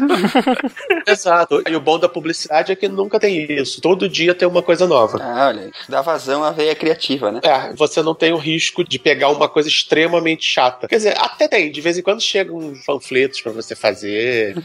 [1.05, 1.61] Exato.
[1.67, 3.81] E o bom da publicidade é que nunca tem isso.
[3.81, 5.19] Todo dia tem uma coisa nova.
[5.21, 5.69] Ah, olha.
[5.87, 7.39] Dá vazão à veia criativa, né?
[7.43, 10.87] É, você não tem o risco de pegar uma coisa extremamente chata.
[10.87, 11.71] Quer dizer, até tem.
[11.71, 14.55] De vez em quando chegam panfletos pra você fazer.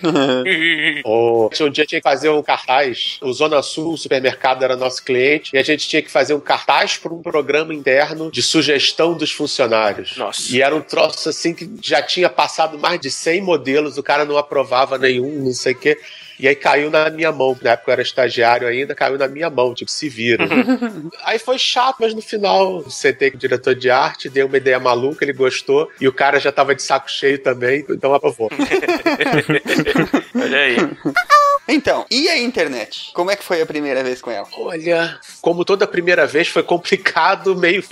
[1.04, 3.18] Ou um dia tinha que fazer um cartaz.
[3.22, 5.50] O Zona Sul, o supermercado, era nosso cliente.
[5.54, 9.30] E a gente tinha que fazer um cartaz para um programa interno de sugestão dos
[9.30, 10.16] funcionários.
[10.16, 10.54] Nossa.
[10.54, 14.24] E era um troço assim que já tinha passado mais de 100 modelos, o cara
[14.24, 15.98] não aprovava nenhum, não sei o quê.
[16.38, 19.48] E aí caiu na minha mão, na época eu era estagiário ainda, caiu na minha
[19.50, 20.44] mão, tipo, se vira.
[21.24, 24.78] aí foi chato, mas no final sentei com o diretor de arte, dei uma ideia
[24.80, 28.50] maluca, ele gostou, e o cara já tava de saco cheio também, então aprovou.
[30.34, 30.76] Olha aí.
[31.66, 33.10] Então, e a internet?
[33.14, 34.46] Como é que foi a primeira vez com ela?
[34.58, 37.82] Olha, como toda primeira vez, foi complicado, meio.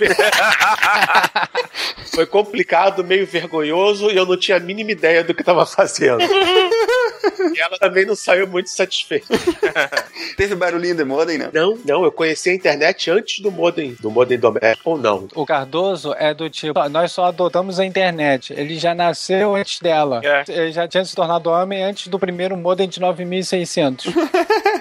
[2.13, 6.21] foi complicado, meio vergonhoso, e eu não tinha a mínima ideia do que tava fazendo.
[6.21, 9.27] E ela também não saiu muito satisfeita.
[10.37, 11.49] Teve barulhinho de modem, não?
[11.51, 15.27] Não, não, eu conheci a internet antes do modem, do modem doméstico, ou não.
[15.33, 18.53] O Cardoso é do tipo, "Ah, nós só adotamos a internet.
[18.53, 20.21] Ele já nasceu antes dela.
[20.23, 20.43] É.
[20.47, 23.62] Ele já tinha se tornado homem antes do primeiro modem de 9600.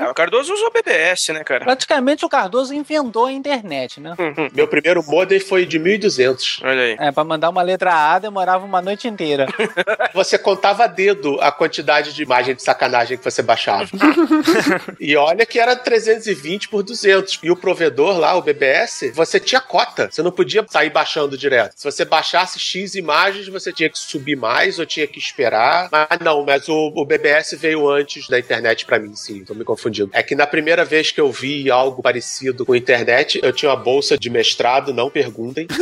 [0.01, 1.65] Ah, o Cardoso usou BBS, né, cara?
[1.65, 4.15] Praticamente o Cardoso inventou a internet, né?
[4.53, 6.61] Meu primeiro modem foi de 1200.
[6.63, 6.97] Olha aí.
[6.99, 9.47] É, pra mandar uma letra A demorava uma noite inteira.
[10.15, 13.89] Você contava a dedo a quantidade de imagem de sacanagem que você baixava.
[15.01, 17.41] e olha que era 320 por 200.
[17.43, 20.09] E o provedor lá, o BBS, você tinha cota.
[20.11, 21.75] Você não podia sair baixando direto.
[21.77, 25.89] Se você baixasse X imagens, você tinha que subir mais ou tinha que esperar.
[25.91, 29.45] Mas não, mas o, o BBS veio antes da internet pra mim, sim.
[29.45, 30.11] Tô me confundindo.
[30.13, 33.77] É que na primeira vez que eu vi algo parecido com internet, eu tinha uma
[33.77, 35.67] bolsa de mestrado, não perguntem.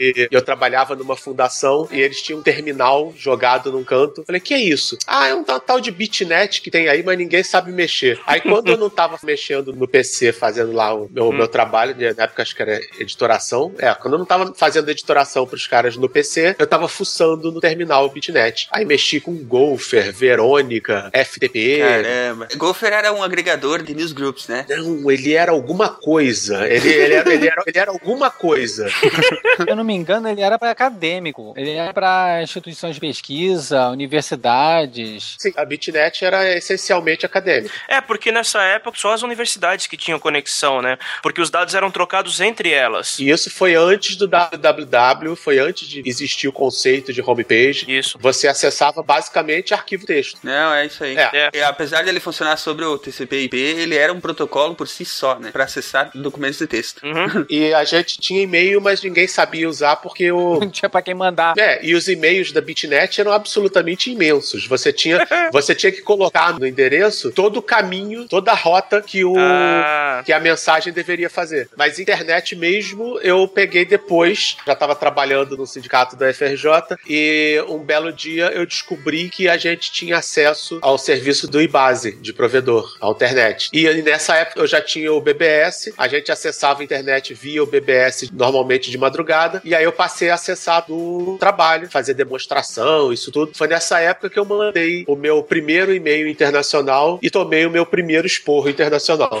[0.00, 4.24] e eu trabalhava numa fundação e eles tinham um terminal jogado num canto.
[4.24, 4.98] Falei, que é isso?
[5.06, 8.20] Ah, é um tal- de bitnet que tem aí, mas ninguém sabe mexer.
[8.26, 12.12] Aí quando eu não tava mexendo no PC, fazendo lá o meu, meu trabalho, né,
[12.16, 15.96] na época acho que era editoração, é, quando eu não tava fazendo editoração pros caras
[15.96, 18.68] no PC, eu tava fuçando no terminal bitnet.
[18.72, 21.79] Aí mexi com Gopher, Verônica, FTP.
[21.80, 22.48] Caramba.
[22.56, 24.66] Gopher era um agregador de newsgroups, né?
[24.68, 26.66] Não, ele era alguma coisa.
[26.66, 28.88] Ele, ele, era, ele, era, ele era alguma coisa.
[28.88, 31.54] Se eu não me engano, ele era para acadêmico.
[31.56, 35.36] Ele era para instituições de pesquisa, universidades.
[35.38, 37.74] Sim, a Bitnet era essencialmente acadêmica.
[37.88, 40.98] É, porque nessa época só as universidades que tinham conexão, né?
[41.22, 43.18] Porque os dados eram trocados entre elas.
[43.18, 47.84] E isso foi antes do www, foi antes de existir o conceito de homepage.
[47.88, 48.18] Isso.
[48.20, 50.38] Você acessava basicamente arquivo texto.
[50.42, 51.16] Não, é isso aí.
[51.16, 51.50] É.
[51.52, 51.69] É.
[51.70, 55.50] Apesar de ele funcionar sobre o TCP/IP, ele era um protocolo por si só, né?
[55.50, 57.02] Pra acessar documentos de texto.
[57.04, 57.46] Uhum.
[57.50, 60.60] E a gente tinha e-mail, mas ninguém sabia usar porque o.
[60.60, 61.54] Não tinha pra quem mandar.
[61.58, 64.66] É, e os e-mails da Bitnet eram absolutamente imensos.
[64.66, 69.24] Você tinha, você tinha que colocar no endereço todo o caminho, toda a rota que
[69.24, 71.68] o Ah, que a mensagem deveria fazer.
[71.76, 77.78] Mas internet mesmo eu peguei depois, já estava trabalhando no sindicato da FRJ e um
[77.78, 82.60] belo dia eu descobri que a gente tinha acesso ao serviço do IBASE de provedor.
[82.60, 83.68] servidor, a internet.
[83.72, 87.66] E nessa época eu já tinha o BBS, a gente acessava a internet via o
[87.66, 93.30] BBS normalmente de madrugada, e aí eu passei a acessar do trabalho, fazer demonstração, isso
[93.32, 93.52] tudo.
[93.54, 97.84] Foi nessa época que eu mandei o meu primeiro e-mail internacional e tomei o meu
[97.86, 99.40] primeiro esporro internacional.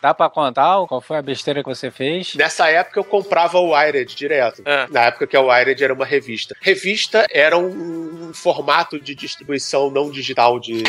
[0.00, 2.34] Dá pra contar qual foi a besteira que você fez?
[2.34, 4.62] Nessa época eu comprava o Wired direto.
[4.64, 4.86] É.
[4.90, 6.56] Na época que o Wired era uma revista.
[6.60, 6.81] Revista
[7.30, 10.82] era um, um formato de distribuição não digital de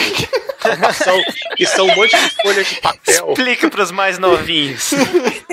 [0.64, 1.22] informação,
[1.58, 3.30] que são um monte de folhas de papel.
[3.30, 4.92] Explica pros mais novinhos.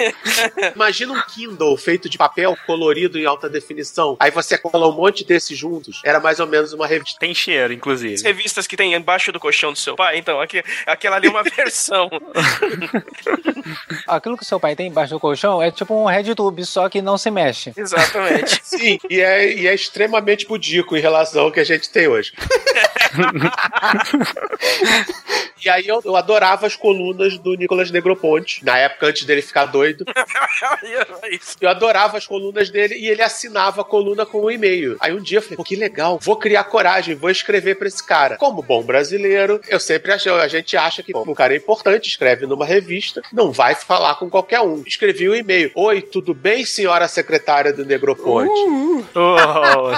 [0.74, 4.16] Imagina um Kindle feito de papel colorido em alta definição.
[4.20, 6.00] Aí você cola um monte desses juntos.
[6.04, 7.18] Era mais ou menos uma revista.
[7.18, 8.22] Tem cheiro, As inclusive.
[8.22, 11.42] revistas que tem embaixo do colchão do seu pai, então, aqui, aquela ali é uma
[11.56, 12.08] versão.
[14.06, 17.18] Aquilo que seu pai tem embaixo do colchão é tipo um RedTube, só que não
[17.18, 17.72] se mexe.
[17.76, 18.60] Exatamente.
[18.62, 22.32] Sim, e é, e é extremamente pudico em relação ao que a gente tem hoje.
[25.62, 29.66] E aí eu, eu adorava as colunas do Nicolas Negroponte, na época antes dele ficar
[29.66, 30.04] doido.
[31.60, 34.96] Eu adorava as colunas dele e ele assinava a coluna com um e-mail.
[35.00, 38.04] Aí um dia eu falei, pô, que legal, vou criar coragem, vou escrever pra esse
[38.04, 38.36] cara.
[38.36, 42.46] Como bom brasileiro, eu sempre achei, a gente acha que o cara é importante, escreve
[42.46, 44.82] numa revista, não vai falar com qualquer um.
[44.86, 45.70] Escrevi o e-mail.
[45.74, 48.50] Oi, tudo bem, senhora secretária do Negroponte?
[49.14, 49.92] Oh,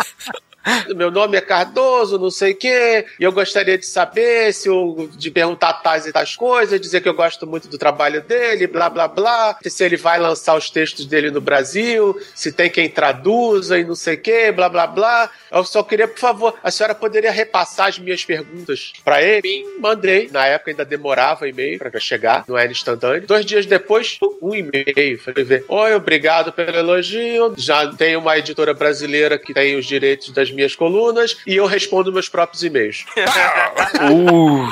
[0.94, 4.68] Meu nome é Cardoso, não sei o quê, e eu gostaria de saber se
[5.16, 8.88] de perguntar tais e tais coisas, dizer que eu gosto muito do trabalho dele, blá
[8.88, 13.78] blá blá, se ele vai lançar os textos dele no Brasil, se tem quem traduza
[13.78, 15.30] e não sei o quê, blá blá blá.
[15.50, 19.42] Eu só queria, por favor, a senhora poderia repassar as minhas perguntas pra ele?
[19.42, 20.28] Bim, mandei.
[20.30, 23.26] Na época ainda demorava e-mail pra chegar, não era instantâneo.
[23.26, 25.18] Dois dias depois, um e-mail.
[25.18, 25.64] Falei ver.
[25.68, 27.54] Oi, obrigado pelo elogio.
[27.56, 32.12] Já tem uma editora brasileira que tem os direitos das minhas colunas e eu respondo
[32.12, 33.04] meus próprios e-mails.
[33.16, 34.68] uh,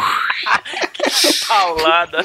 [1.47, 2.25] Paulada.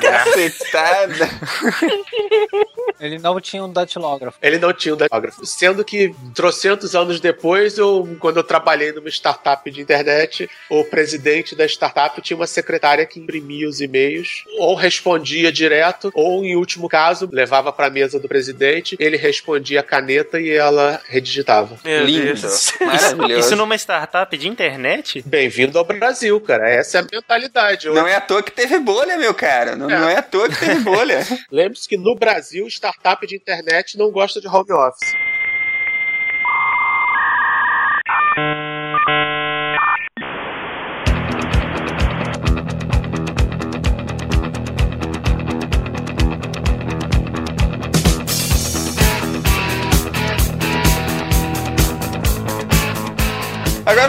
[0.00, 1.28] Cacetada.
[2.98, 4.38] Ele não tinha um datilógrafo.
[4.40, 5.44] Ele não tinha um datilógrafo.
[5.44, 11.54] Sendo que, trocentos anos depois, eu, quando eu trabalhei numa startup de internet, o presidente
[11.54, 16.88] da startup tinha uma secretária que imprimia os e-mails, ou respondia direto, ou, em último
[16.88, 21.78] caso, levava para a mesa do presidente, ele respondia a caneta e ela redigitava.
[21.84, 22.40] Meu Lindo.
[22.40, 22.72] Deus.
[22.80, 23.40] Maravilhoso.
[23.40, 25.22] isso numa startup de internet?
[25.26, 26.68] Bem-vindo ao Brasil, cara.
[26.68, 27.88] Essa é a mentalidade.
[27.88, 29.76] Não é à toa que teve bolha, meu cara.
[29.76, 31.20] Não é, não é à toa que teve bolha.
[31.50, 35.35] Lembre-se que no Brasil, startup de internet não gosta de home office.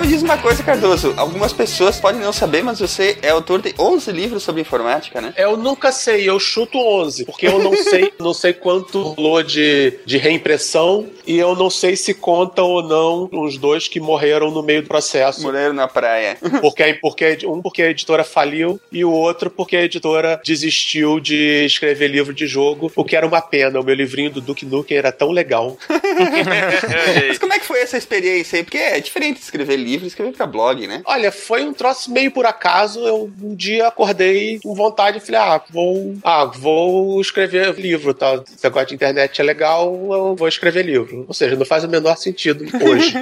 [0.07, 1.13] Me diz uma coisa, Cardoso.
[1.17, 5.33] Algumas pessoas podem não saber, mas você é autor de 11 livros sobre informática, né?
[5.35, 9.99] Eu nunca sei, eu chuto 11, porque eu não sei, não sei quanto rolou de,
[10.05, 14.63] de reimpressão e eu não sei se conta ou não os dois que morreram no
[14.63, 15.41] meio do processo.
[15.41, 16.37] Mulher na praia.
[16.61, 21.65] Porque, porque, um porque a editora faliu e o outro porque a editora desistiu de
[21.65, 23.79] escrever livro de jogo, o que era uma pena.
[23.79, 25.77] O meu livrinho do Duke Nukem era tão legal.
[27.27, 28.63] Mas como é que foi essa experiência aí?
[28.63, 31.01] Porque é diferente escrever livro e escrever pra blog, né?
[31.05, 32.99] Olha, foi um troço meio por acaso.
[33.07, 38.13] Eu um dia acordei com vontade e falei: ah, vou, ah, vou escrever livro.
[38.13, 38.35] Tá?
[38.35, 41.25] Esse negócio de internet é legal, eu vou escrever livro.
[41.27, 43.13] Ou seja, não faz o menor sentido hoje.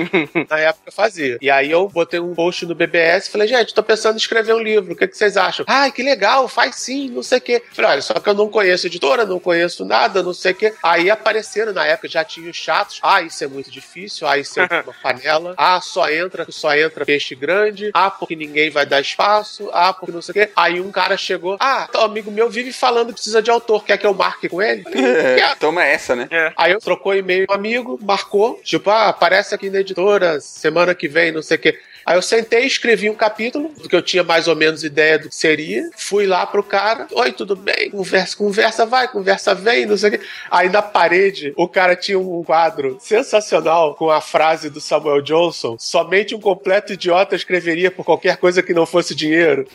[0.48, 1.38] Na época eu fazia.
[1.40, 4.54] E aí eu botei um post no BBS e falei: gente, tô pensando em escrever
[4.54, 4.92] um livro.
[4.92, 5.64] O que, que vocês acham?
[5.68, 7.62] Ai, que legal, faz sim, não sei o quê.
[7.72, 10.74] Falei: olha, só que eu não conheço editora, não conheço nada, não sei o quê.
[10.82, 12.98] Aí apareceram na época, já tinha os chatos.
[13.02, 14.26] Ah, isso é muito difícil.
[14.26, 15.54] Ah, isso é uma panela.
[15.56, 17.90] Ah, só entra, só entra peixe grande.
[17.94, 19.68] Ah, porque ninguém vai dar espaço.
[19.72, 20.52] Ah, porque não sei o quê.
[20.56, 21.56] Aí um cara chegou.
[21.60, 23.84] Ah, um amigo meu vive falando que precisa de autor.
[23.84, 24.84] Quer que eu marque com ele?
[25.34, 26.28] É, toma essa, né?
[26.30, 26.52] É.
[26.56, 30.94] Aí eu trocou e-mail com um amigo, marcou, tipo, ah, aparece aqui na editora semana
[30.94, 31.78] que vem, não sei o quê.
[32.06, 35.34] Aí eu sentei, escrevi um capítulo, que eu tinha mais ou menos ideia do que
[35.34, 35.88] seria.
[35.96, 37.90] Fui lá pro cara, oi, tudo bem?
[37.90, 40.20] Conversa, conversa vai, conversa vem, não sei o quê.
[40.50, 45.76] Aí na parede, o cara tinha um quadro sensacional com a frase do Samuel Johnson:
[45.78, 49.66] somente um completo idiota escreveria por qualquer coisa que não fosse dinheiro.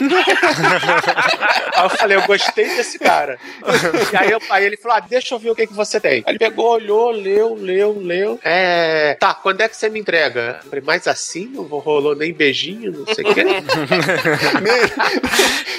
[1.75, 3.39] Aí eu falei, eu gostei desse cara.
[4.11, 6.23] E aí, eu- aí ele falou: ah, deixa eu ver o que, que você tem.
[6.25, 8.39] Aí ele pegou, olhou, leu, leu, leu.
[8.43, 9.15] É.
[9.19, 10.59] Tá, quando é que você me entrega?
[10.63, 11.45] Eu falei, mas assim?
[11.47, 13.43] Não rolou nem beijinho, não sei o quê.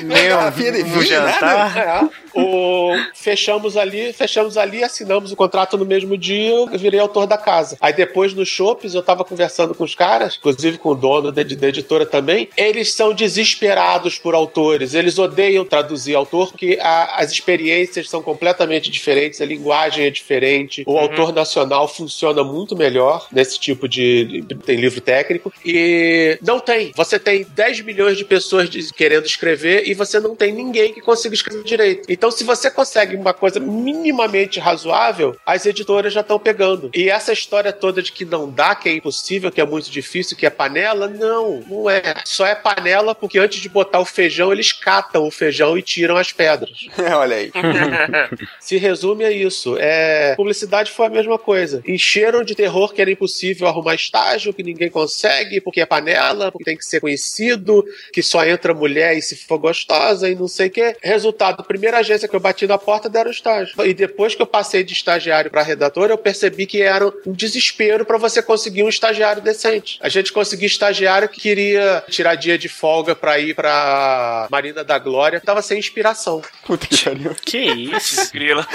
[0.03, 1.05] Nem no vinho, nada.
[1.05, 1.77] jantar.
[1.79, 2.09] É.
[2.41, 7.37] o, fechamos ali, fechamos ali, assinamos o contrato no mesmo dia, eu virei autor da
[7.37, 7.77] casa.
[7.81, 11.43] Aí depois nos shoppes eu tava conversando com os caras, inclusive com o dono da,
[11.43, 17.31] da editora também, eles são desesperados por autores, eles odeiam traduzir autor porque a- as
[17.33, 23.59] experiências são completamente diferentes, a linguagem é diferente, o autor nacional funciona muito melhor nesse
[23.59, 26.93] tipo de, de- tem livro técnico e não tem.
[26.97, 31.01] Você tem 10 milhões de pessoas de- querendo escrever e você não tem ninguém que
[31.01, 32.11] consiga escrever direito.
[32.11, 36.91] Então, se você consegue uma coisa minimamente razoável, as editoras já estão pegando.
[36.95, 40.37] E essa história toda de que não dá, que é impossível, que é muito difícil,
[40.37, 42.03] que é panela, não, não é.
[42.25, 46.17] Só é panela porque antes de botar o feijão, eles catam o feijão e tiram
[46.17, 46.87] as pedras.
[47.17, 47.51] Olha aí.
[48.61, 49.77] Se resume a isso.
[49.79, 51.83] É, publicidade foi a mesma coisa.
[51.87, 56.20] Encheram de terror que era impossível arrumar estágio, que ninguém consegue, porque é panela,
[56.51, 60.49] porque tem que ser conhecido, que só entra mulher e se for gostosa e não
[60.49, 60.97] sei o quê.
[61.03, 63.75] Resultado, a primeira agência que eu bati na porta deram estágio.
[63.85, 68.05] E depois que eu passei de estagiário para redator, eu percebi que era um desespero
[68.05, 69.99] para você conseguir um estagiário decente.
[70.01, 74.99] A gente conseguia estagiário que queria tirar dia de folga para ir para Marina da
[74.99, 76.43] Glória, tava sem inspiração.
[76.65, 77.35] Puta que pariu.
[77.45, 78.33] Que isso?
[78.33, 78.67] Grila.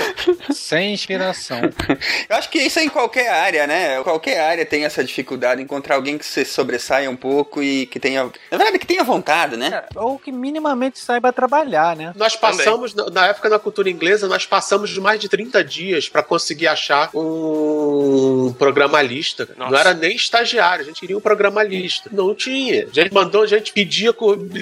[0.54, 1.62] Sem inspiração.
[2.30, 4.02] Eu acho que isso é em qualquer área, né?
[4.04, 8.24] Qualquer área tem essa dificuldade, encontrar alguém que se sobressaia um pouco e que tenha.
[8.52, 9.84] Na verdade, que tenha vontade, né?
[9.96, 12.14] Ou que minimamente saiba trabalhar, né?
[12.16, 16.08] Nós passamos, na, na época na cultura inglesa, nós passamos de mais de 30 dias
[16.10, 19.48] para conseguir achar um programalista.
[19.58, 19.72] Nossa.
[19.72, 22.10] Não era nem estagiário, a gente queria um programalista.
[22.12, 22.86] Não tinha.
[22.86, 24.14] A gente mandou, a gente pedia,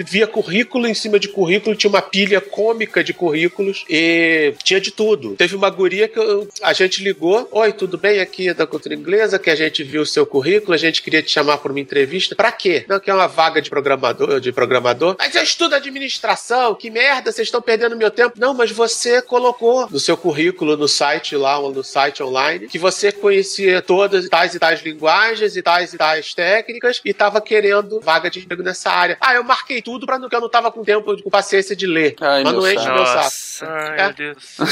[0.08, 4.92] via currículo em cima de currículo, tinha uma pilha cômica de currículos e tinha de
[4.92, 5.36] tudo.
[5.36, 8.20] Teve uma guria que eu- a gente ligou: Oi, tudo bem?
[8.20, 11.22] Aqui é da cultura inglesa, que a gente viu o seu currículo, a gente queria
[11.22, 12.36] te chamar para uma entrevista.
[12.36, 12.63] Pra quê?
[12.88, 15.16] Não, que é uma vaga de programador, de programador.
[15.20, 18.36] Mas eu estudo administração, que merda, vocês estão perdendo meu tempo.
[18.40, 23.12] Não, mas você colocou no seu currículo, no site lá, no site online, que você
[23.12, 28.30] conhecia todas tais e tais linguagens e tais e tais técnicas e tava querendo vaga
[28.30, 29.18] de emprego nessa área.
[29.20, 31.86] Ah, eu marquei tudo pra não que eu não tava com tempo, com paciência de
[31.88, 32.16] ler.
[32.22, 33.24] Ai, mas não enche meu saco.
[33.24, 33.66] Nossa.
[33.68, 34.04] Ai, É.
[34.06, 34.66] meu Deus do céu.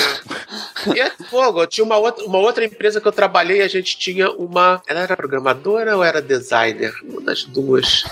[0.95, 1.65] E é fogo.
[1.67, 4.81] Tinha uma outra, uma outra empresa que eu trabalhei, a gente tinha uma.
[4.87, 6.93] Ela era programadora ou era designer?
[7.03, 8.03] Uma das duas línguas.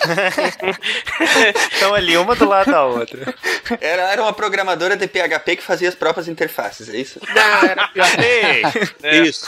[1.72, 3.34] Estão ali, uma do lado da outra.
[3.80, 7.20] Era, era uma programadora de PHP que fazia as próprias interfaces, é isso?
[7.34, 7.90] Não, era.
[8.22, 8.62] Ei!
[9.02, 9.22] É.
[9.22, 9.46] Isso.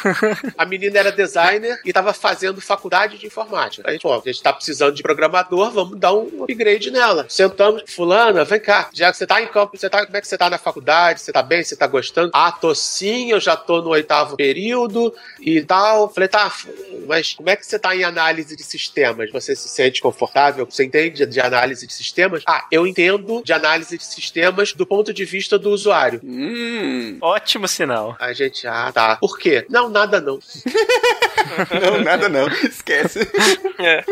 [0.56, 3.88] A menina era designer e tava fazendo faculdade de informática.
[3.88, 7.26] Aí, pô, a gente tá precisando de programador, vamos dar um upgrade nela.
[7.28, 8.88] Sentamos, fulana, vem cá.
[8.92, 11.20] Já que você tá em campo, você tá, como é que você tá na faculdade?
[11.20, 11.62] Você tá bem?
[11.62, 12.30] Você tá gostando?
[12.32, 16.08] Ah, tô sim, eu já tô no oitavo período e tal.
[16.12, 16.50] Falei, tá,
[17.06, 19.30] mas como é que você tá em análise de sistemas?
[19.30, 20.41] Você se sente confortável?
[20.50, 22.42] Você entende de análise de sistemas?
[22.46, 26.20] Ah, eu entendo de análise de sistemas do ponto de vista do usuário.
[26.24, 27.18] Hum.
[27.20, 28.16] Ótimo sinal.
[28.18, 29.16] A gente, ah, tá.
[29.16, 29.66] Por quê?
[29.68, 30.38] Não, nada não.
[31.80, 32.48] Não, nada não.
[32.48, 33.20] Esquece.
[33.78, 34.04] É.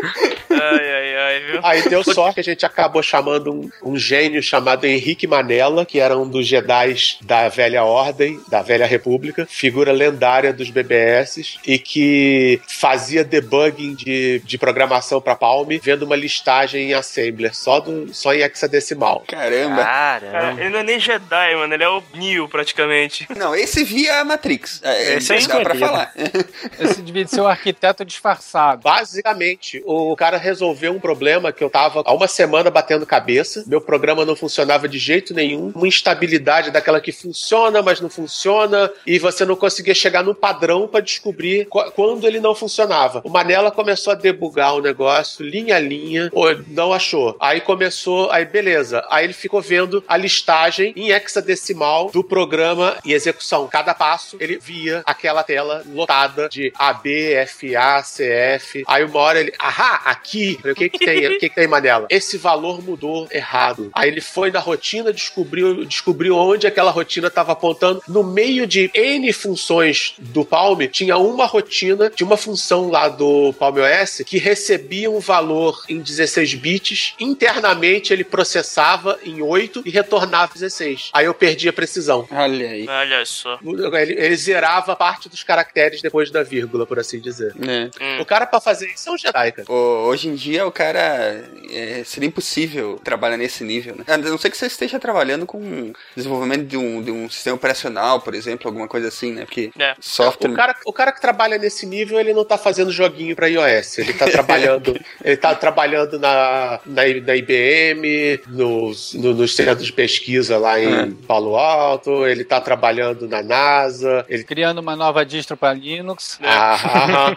[0.51, 1.61] Ai, ai, ai, viu?
[1.63, 6.01] Aí deu sorte que a gente acabou chamando um, um gênio chamado Henrique Manella, que
[6.01, 11.79] era um dos Jedi da velha ordem, da velha república, figura lendária dos BBS, e
[11.79, 18.13] que fazia debugging de, de programação para Palm, vendo uma listagem em Assembler, só, do,
[18.15, 19.25] só em hexadecimal.
[19.27, 19.83] Caramba.
[19.83, 20.61] Cara, Caramba.
[20.61, 21.75] ele não é nem Jedi, mano.
[21.75, 23.27] Ele é o Neo, praticamente.
[23.37, 24.81] Não, esse via a Matrix.
[24.83, 26.13] É, Esse é dá pra falar.
[26.79, 28.83] Esse devia ser o arquiteto disfarçado.
[28.83, 33.65] Basicamente, o cara resolveu um problema que eu tava há uma semana batendo cabeça.
[33.67, 35.73] Meu programa não funcionava de jeito nenhum.
[35.75, 38.91] Uma instabilidade daquela que funciona, mas não funciona.
[39.07, 43.21] E você não conseguia chegar no padrão pra descobrir qu- quando ele não funcionava.
[43.25, 46.10] O Manela começou a debugar o negócio, linha a linha.
[46.31, 47.37] Pô, não achou.
[47.41, 49.05] Aí começou, aí beleza.
[49.11, 53.69] Aí ele ficou vendo a listagem em hexadecimal do programa em execução.
[53.69, 58.85] Cada passo ele via aquela tela lotada de A, B, F, A, C, F.
[58.87, 60.57] Aí uma hora ele, ahá, aqui.
[60.61, 61.27] Falei, O que que tem?
[61.27, 62.07] O que que tem, Manela?
[62.11, 63.91] Esse valor mudou errado.
[63.93, 68.03] Aí ele foi na rotina, descobriu, descobriu onde aquela rotina estava apontando.
[68.09, 73.53] No meio de N funções do Palm, tinha uma rotina de uma função lá do
[73.55, 77.15] Palm OS que recebia um valor em 16 bits.
[77.19, 81.11] Internamente ele processava em 8 e retornava 16.
[81.13, 82.27] Aí eu perdi a precisão.
[82.31, 82.87] Olha aí.
[82.89, 83.59] Olha só.
[83.63, 87.55] Ele, ele zerava parte dos caracteres depois da vírgula, por assim dizer.
[87.61, 87.91] É.
[88.03, 88.21] Hum.
[88.21, 89.71] O cara, pra fazer isso, é um Jedi, cara.
[89.73, 94.05] Hoje em dia o cara é, seria impossível trabalhar nesse nível, né?
[94.09, 98.21] A não ser que você esteja trabalhando com desenvolvimento de um, de um sistema operacional,
[98.21, 99.45] por exemplo, alguma coisa assim, né?
[99.45, 99.95] Porque É.
[100.01, 100.51] software.
[100.51, 103.99] O cara, o cara que trabalha nesse nível, ele não, tá fazendo joguinho pra iOS.
[103.99, 109.93] Ele tá trabalhando, ele tá trabalhando na, na, na IBM, nos, no, nos centros de
[109.93, 115.57] pesquisa lá em Palo Alto, ele tá trabalhando na NASA, ele Criando uma nova distro
[115.57, 116.39] para Linux.
[116.43, 117.37] Aham.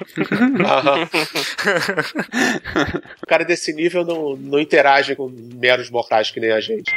[0.65, 1.09] Aham.
[3.21, 6.91] o cara desse nível não, não interage com meros mortais que nem a gente.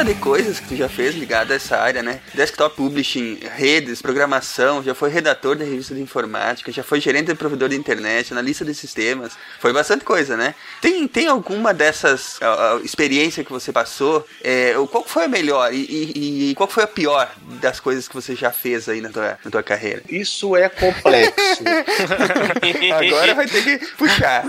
[0.00, 2.20] Lista de coisas que tu já fez ligada a essa área, né?
[2.34, 7.34] Desktop publishing, redes, programação, já foi redator da revista de informática, já foi gerente de
[7.34, 9.32] provedor de internet, analista de sistemas.
[9.58, 10.54] Foi bastante coisa, né?
[10.80, 14.26] Tem, tem alguma dessas ah, experiência que você passou?
[14.42, 17.30] É, qual foi a melhor e, e- e qual foi a pior
[17.60, 20.02] das coisas que você já fez aí na tua, na tua carreira?
[20.08, 21.34] Isso é complexo.
[22.98, 24.44] Agora vai ter que puxar.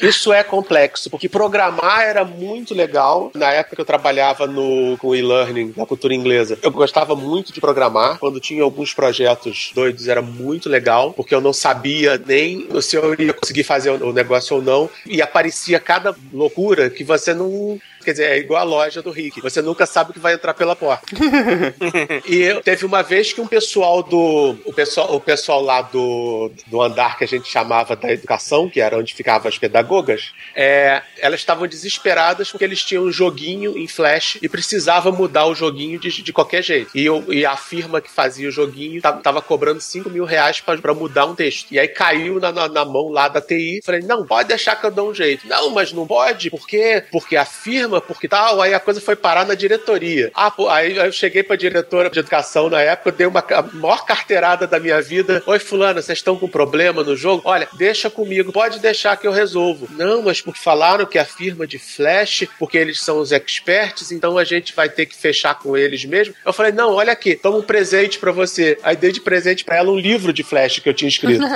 [0.00, 3.30] Isso é complexo, porque programar era muito legal.
[3.34, 7.60] Na época que eu trabalhava no, com e-learning da cultura inglesa, eu gostava muito de
[7.60, 8.18] programar.
[8.18, 13.14] Quando tinha alguns projetos doidos, era muito legal, porque eu não sabia nem se eu
[13.18, 14.90] ia conseguir fazer o negócio ou não.
[15.06, 17.78] E aparecia cada loucura que você não.
[18.04, 19.40] Quer dizer, é igual a loja do Rick.
[19.40, 21.06] Você nunca sabe o que vai entrar pela porta.
[22.26, 24.56] E teve uma vez que um pessoal do.
[24.64, 28.80] O pessoal, o pessoal lá do, do andar que a gente chamava da educação, que
[28.80, 33.86] era onde ficavam as pedagogas, é, elas estavam desesperadas porque eles tinham um joguinho em
[33.86, 36.90] flash e precisava mudar o joguinho de, de qualquer jeito.
[36.94, 40.94] E, eu- e a firma que fazia o joguinho tava, cobrando 5 mil reais pra
[40.94, 41.70] mudar um texto.
[41.72, 43.80] E aí caiu na, na, na mão lá da TI.
[43.84, 45.46] Falei, não, pode deixar que eu dou um jeito.
[45.46, 47.02] Não, mas não pode, por quê?
[47.10, 48.60] Porque a firma, porque tal.
[48.60, 50.30] Aí a coisa foi parar na diretoria.
[50.34, 54.04] Ah, pô, aí eu cheguei pra diretora de educação na época, dei uma a maior
[54.04, 55.42] carteirada da minha vida.
[55.46, 57.42] Oi, fulano, vocês estão com problema no jogo?
[57.44, 59.88] Olha, deixa comigo, pode deixar que eu resolvo.
[59.90, 64.38] Não, mas porque falaram que a firma de Flash, porque eles são os experts, então
[64.38, 66.34] a gente vai ter que fechar com eles mesmo.
[66.44, 68.78] Eu falei, não, olha aqui, toma um presente pra você.
[68.82, 71.44] Aí dei de presente pra ela um livro de Flash que eu tinha escrito.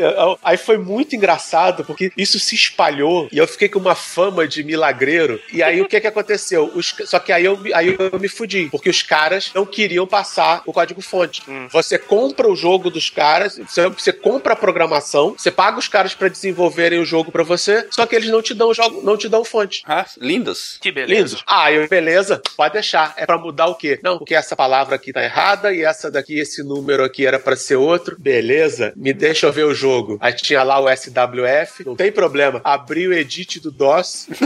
[0.42, 4.62] Aí foi muito engraçado, porque isso se espalhou e eu fiquei com uma fama de
[4.62, 5.40] milagreiro.
[5.52, 6.70] E aí o que que aconteceu?
[6.74, 10.06] Os- só que aí eu, me- aí eu me fudi, porque os caras não queriam
[10.06, 11.42] passar o código-fonte.
[11.70, 16.14] Você compra o jogo dos caras, você, você compra a programação, você paga os caras
[16.14, 19.16] pra desenvolverem o jogo pra você, só que eles não te dão o jogo, não
[19.16, 19.82] te dão fonte.
[19.86, 20.78] Ah, lindos.
[20.80, 21.36] Que beleza.
[21.36, 21.44] Lindo.
[21.46, 23.14] Ah, eu, beleza, pode deixar.
[23.16, 23.98] É pra mudar o quê?
[24.02, 27.56] Não, porque essa palavra aqui tá errada e essa daqui, esse número aqui era pra
[27.56, 28.16] ser outro.
[28.18, 30.18] Beleza, me deixa eu ver o jogo.
[30.20, 32.60] Aí tinha lá o SWF, não tem problema.
[32.64, 34.28] Abri o edit do DOS.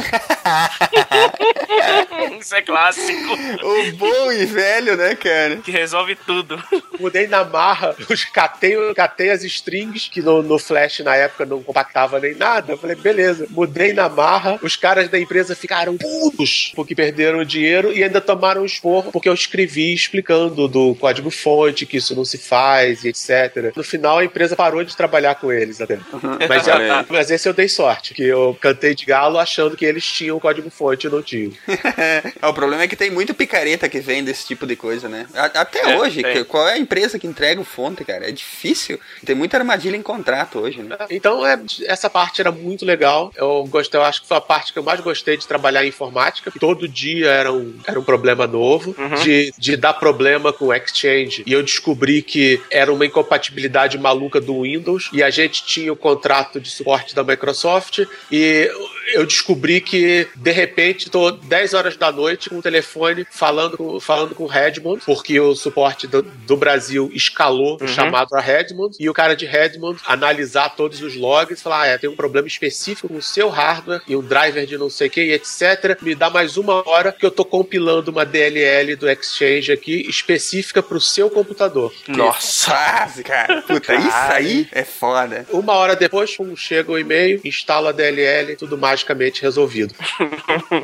[2.40, 3.34] Isso é clássico.
[3.62, 5.56] O bom e velho, né, cara?
[5.56, 6.62] Que resolve tudo.
[7.00, 11.60] Mudei na marra, os catei, catei as strings, que no, no Flash na época não
[11.64, 12.74] compactava nem nada.
[12.74, 13.48] Eu falei, beleza.
[13.50, 18.20] Mudei na marra, os caras da empresa ficaram putos porque perderam o dinheiro e ainda
[18.20, 23.08] tomaram um esporro porque eu escrevi explicando do código-fonte que isso não se faz e
[23.08, 23.74] etc.
[23.74, 25.98] No final a empresa parou de trabalhar com eles até.
[26.48, 27.06] Mas, Olha aí.
[27.08, 31.06] mas esse eu dei sorte, que eu cantei de galo achando que eles tinham código-fonte
[31.06, 31.52] e não tinham.
[31.96, 35.26] É, o problema é que tem muito picareta que vem desse tipo de coisa, né?
[35.34, 38.28] A- Até É, hoje, que- qual é a empresa que entrega o fonte, cara?
[38.28, 38.98] É difícil.
[39.24, 40.96] Tem muita armadilha em contrato hoje, né?
[41.10, 43.30] Então, é, essa parte era muito legal.
[43.36, 45.88] Eu gostei, eu acho que foi a parte que eu mais gostei de trabalhar em
[45.88, 46.50] informática.
[46.50, 50.74] que Todo dia era um, era um problema novo, de, de dar problema com o
[50.74, 51.44] Exchange.
[51.46, 55.10] E eu descobri que era uma incompatibilidade maluca do Windows.
[55.12, 58.00] E a gente tinha o contrato de suporte da Microsoft.
[58.32, 58.70] E
[59.12, 64.00] eu descobri que, de repente, tô 10 horas da noite com o telefone falando com,
[64.00, 68.96] falando com o Redmond, porque o suporte do, do Brasil escalou o chamado para Redmond,
[68.98, 72.16] e o cara de Redmond analisar todos os logs e falar: ah, é, tem um
[72.16, 75.32] problema específico com o seu hardware e um driver de não sei o que, e
[75.32, 76.00] etc.
[76.02, 80.82] Me dá mais uma hora que eu tô compilando uma DLL do Exchange aqui específica
[80.82, 81.92] para o seu computador.
[82.08, 82.72] Nossa.
[83.24, 83.62] Cara.
[83.62, 85.46] Puta, isso aí é foda.
[85.50, 89.94] Uma hora depois, chega o e-mail, instala a DLL, tudo magicamente resolvido.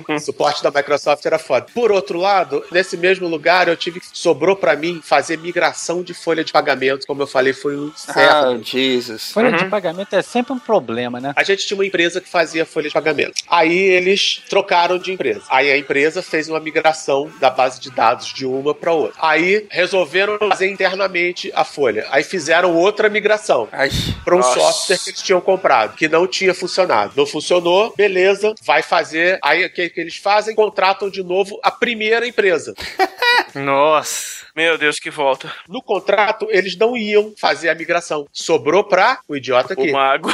[0.09, 1.67] o suporte da Microsoft era foda.
[1.73, 6.13] Por outro lado, nesse mesmo lugar, eu tive que sobrou pra mim fazer migração de
[6.13, 8.61] folha de pagamento, como eu falei, foi um inferno.
[8.61, 9.33] Ah, Jesus.
[9.33, 11.33] Folha de pagamento é sempre um problema, né?
[11.37, 13.33] A gente tinha uma empresa que fazia folha de pagamento.
[13.49, 15.43] Aí eles trocaram de empresa.
[15.49, 19.17] Aí a empresa fez uma migração da base de dados de uma para outra.
[19.21, 22.07] Aí resolveram fazer internamente a folha.
[22.11, 23.91] Aí fizeram outra migração Ai,
[24.25, 24.59] para um Nossa.
[24.59, 27.13] software que eles tinham comprado, que não tinha funcionado.
[27.17, 29.39] Não funcionou, beleza, vai fazer.
[29.43, 30.55] Aí o que, que eles fazem?
[30.55, 32.75] Contratam de novo a primeira empresa.
[33.55, 34.47] Nossa.
[34.61, 35.51] Meu Deus, que volta.
[35.67, 38.29] No contrato, eles não iam fazer a migração.
[38.31, 39.89] Sobrou pra o idiota aqui.
[39.89, 40.31] O mago.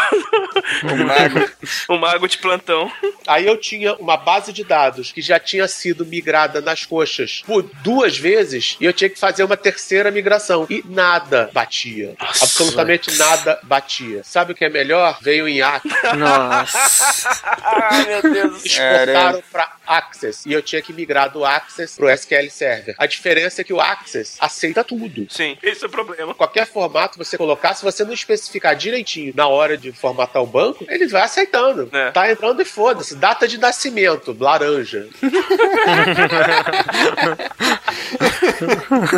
[0.83, 1.51] O mago.
[1.89, 2.91] o mago de plantão.
[3.25, 7.63] Aí eu tinha uma base de dados que já tinha sido migrada nas coxas por
[7.85, 10.67] duas vezes e eu tinha que fazer uma terceira migração.
[10.69, 12.17] E nada batia.
[12.19, 12.45] Nossa.
[12.45, 14.23] Absolutamente nada batia.
[14.25, 15.19] Sabe o que é melhor?
[15.21, 15.85] Veio em IAC.
[16.17, 17.43] Nossa.
[17.63, 18.65] Ai, meu Deus.
[18.65, 22.97] exportaram para Access e eu tinha que migrar do Access pro SQL Server.
[22.99, 25.27] A diferença é que o Access aceita tudo.
[25.31, 26.35] Sim, esse é o problema.
[26.35, 30.85] Qualquer formato você colocar, se você não especificar direitinho na hora de formatar o banco,
[30.89, 31.89] ele vai aceitando.
[31.93, 32.11] É.
[32.11, 33.17] Tá entrando e foda-se.
[33.17, 35.09] Data de nascimento, laranja.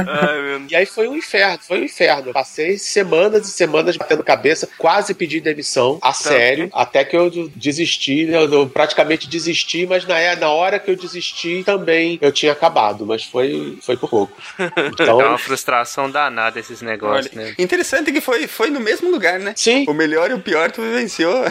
[0.06, 2.32] Ai, E aí foi um inferno, foi um inferno.
[2.32, 8.26] Passei semanas e semanas batendo cabeça, quase pedi demissão, a sério, até que eu desisti,
[8.26, 8.38] né?
[8.38, 13.24] eu, praticamente desisti, mas na, na hora que eu desisti também eu tinha acabado, mas
[13.24, 14.36] foi, foi por pouco.
[14.98, 17.54] Então, Dá uma frustração danada esses negócios, Olha, né?
[17.58, 19.52] interessante que foi, foi no mesmo lugar, né?
[19.56, 21.44] sim, O melhor e o pior tu vivenciou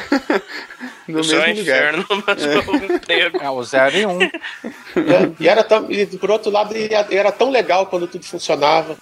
[1.08, 1.94] no o céu é mesmo lugar.
[1.94, 3.38] inferno, mas um emprego.
[3.42, 4.10] É, o 0 e 1.
[4.12, 4.20] Um.
[4.22, 8.26] É, e era tão, e por outro lado, e a- era tão legal quando tudo
[8.26, 8.98] funcionava.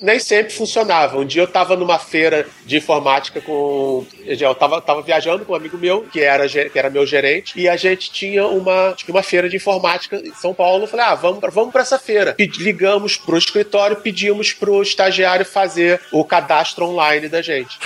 [0.00, 1.18] Nem sempre funcionava.
[1.18, 4.06] Um dia eu tava numa feira de informática com.
[4.24, 7.68] Eu tava, tava viajando com um amigo meu, que era, que era meu gerente, e
[7.68, 10.84] a gente tinha uma, tinha uma feira de informática em São Paulo.
[10.84, 12.36] Eu falei, ah, vamos pra, vamos pra essa feira.
[12.38, 17.76] Ligamos pro escritório, pedimos pro estagiário fazer o cadastro online da gente.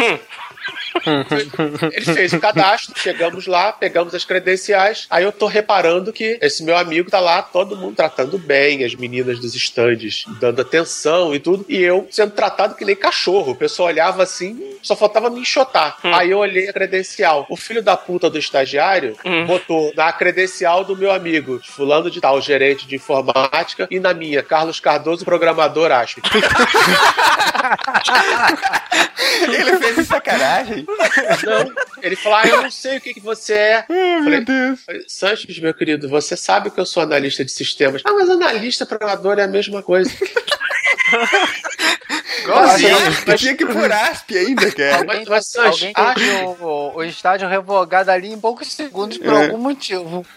[1.92, 5.06] Ele fez o cadastro, chegamos lá, pegamos as credenciais.
[5.10, 8.94] Aí eu tô reparando que esse meu amigo tá lá, todo mundo tratando bem, as
[8.94, 11.64] meninas dos estandes dando atenção e tudo.
[11.68, 13.52] E eu sendo tratado que nem cachorro.
[13.52, 15.98] O pessoal olhava assim, só faltava me enxotar.
[16.02, 17.46] Aí eu olhei a credencial.
[17.48, 19.16] O filho da puta do estagiário
[19.46, 24.42] botou na credencial do meu amigo, fulano de tal, gerente de informática, e na minha,
[24.42, 26.20] Carlos Cardoso, programador, acho.
[29.42, 30.04] Ele fez de
[31.44, 31.72] Não,
[32.02, 33.82] ele falou, ah, eu não sei o que, que você é.
[33.82, 38.02] Falei, falei, Sanches, meu querido, você sabe que eu sou analista de sistemas.
[38.04, 40.10] Ah, mas analista programador é a mesma coisa.
[42.42, 43.00] Igualzinho.
[43.00, 44.96] Mas- Tu tinha que pôr asp ainda, cara.
[44.98, 49.44] Alguém, mas, alguém teve o, o estágio revogado ali em poucos segundos por É.
[49.46, 50.26] algum motivo.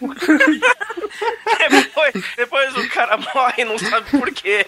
[1.68, 4.64] Depois, depois o cara morre e não sabe por quê.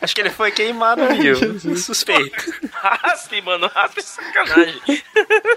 [0.00, 1.36] Acho que ele foi queimado, viu?
[1.76, 2.32] Suspeito.
[2.72, 4.80] Raspe, mano, raspe é sacanagem.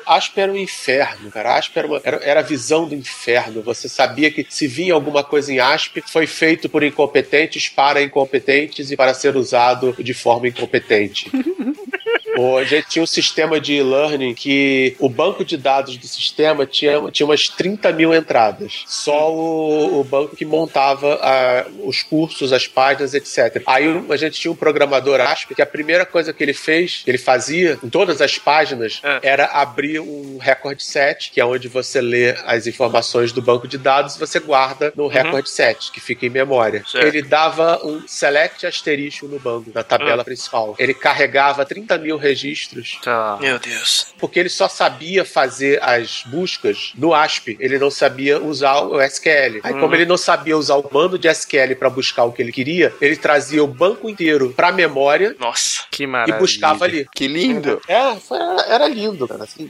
[0.06, 1.58] Asp era um inferno, cara.
[1.58, 3.62] Asp era, uma- era, era a visão do inferno.
[3.64, 8.91] Você sabia que se vinha alguma coisa em Asp, foi feito por incompetentes para incompetentes
[8.91, 10.90] e para ser usado de forma incompetente.
[10.91, 11.31] Pô,
[12.57, 16.99] a gente tinha um sistema de e-learning que o banco de dados do sistema tinha,
[17.11, 18.84] tinha umas 30 mil entradas.
[18.88, 23.61] Só o, o banco que montava ah, os cursos, as páginas, etc.
[23.65, 27.11] Aí a gente tinha um programador ASP que a primeira coisa que ele fez, que
[27.11, 29.19] ele fazia em todas as páginas, É.
[29.23, 33.77] era abrir um record set, que é onde você lê as informações do banco de
[33.77, 36.84] dados e você guarda no record set, que fica em memória.
[36.88, 37.05] Certo.
[37.07, 40.75] Ele dava um select asterisco no banco, na tabela principal.
[40.77, 43.38] Ele carregava 30 mil registros Tá.
[43.41, 44.07] Meu Deus.
[44.19, 49.59] porque ele só sabia fazer as buscas no ASP, ele não sabia usar o SQL.
[49.63, 52.51] Aí, como ele não sabia usar o bando de SQL para buscar o que ele
[52.51, 55.84] queria, ele trazia o banco inteiro para memória Nossa.
[55.91, 56.38] Que e maravilha.
[56.38, 57.07] buscava ali.
[57.13, 57.82] Que lindo.
[57.88, 59.43] É, foi- era, era lindo, cara.
[59.43, 59.69] Assim,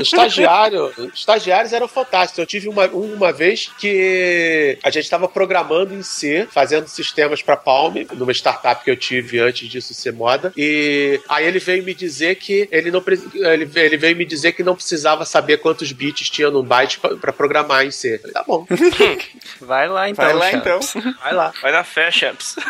[0.00, 2.38] estagiário, estagiários eram fantásticos.
[2.38, 7.56] Eu tive uma, uma vez que a gente estava programando em C, fazendo sistemas para
[7.56, 10.52] Palm, numa startup que eu tive antes disso ser moda.
[10.56, 13.02] E aí ele veio me dizer que ele não
[13.34, 17.32] ele, ele veio me dizer que não precisava saber quantos bits tinha num byte para
[17.32, 18.14] programar em C.
[18.14, 18.66] Eu falei, tá bom,
[19.60, 20.24] Vai lá então.
[20.24, 20.96] Vai lá Chaves.
[20.96, 21.14] então.
[21.22, 21.52] vai lá.
[21.60, 22.56] Vai na fé, Champs.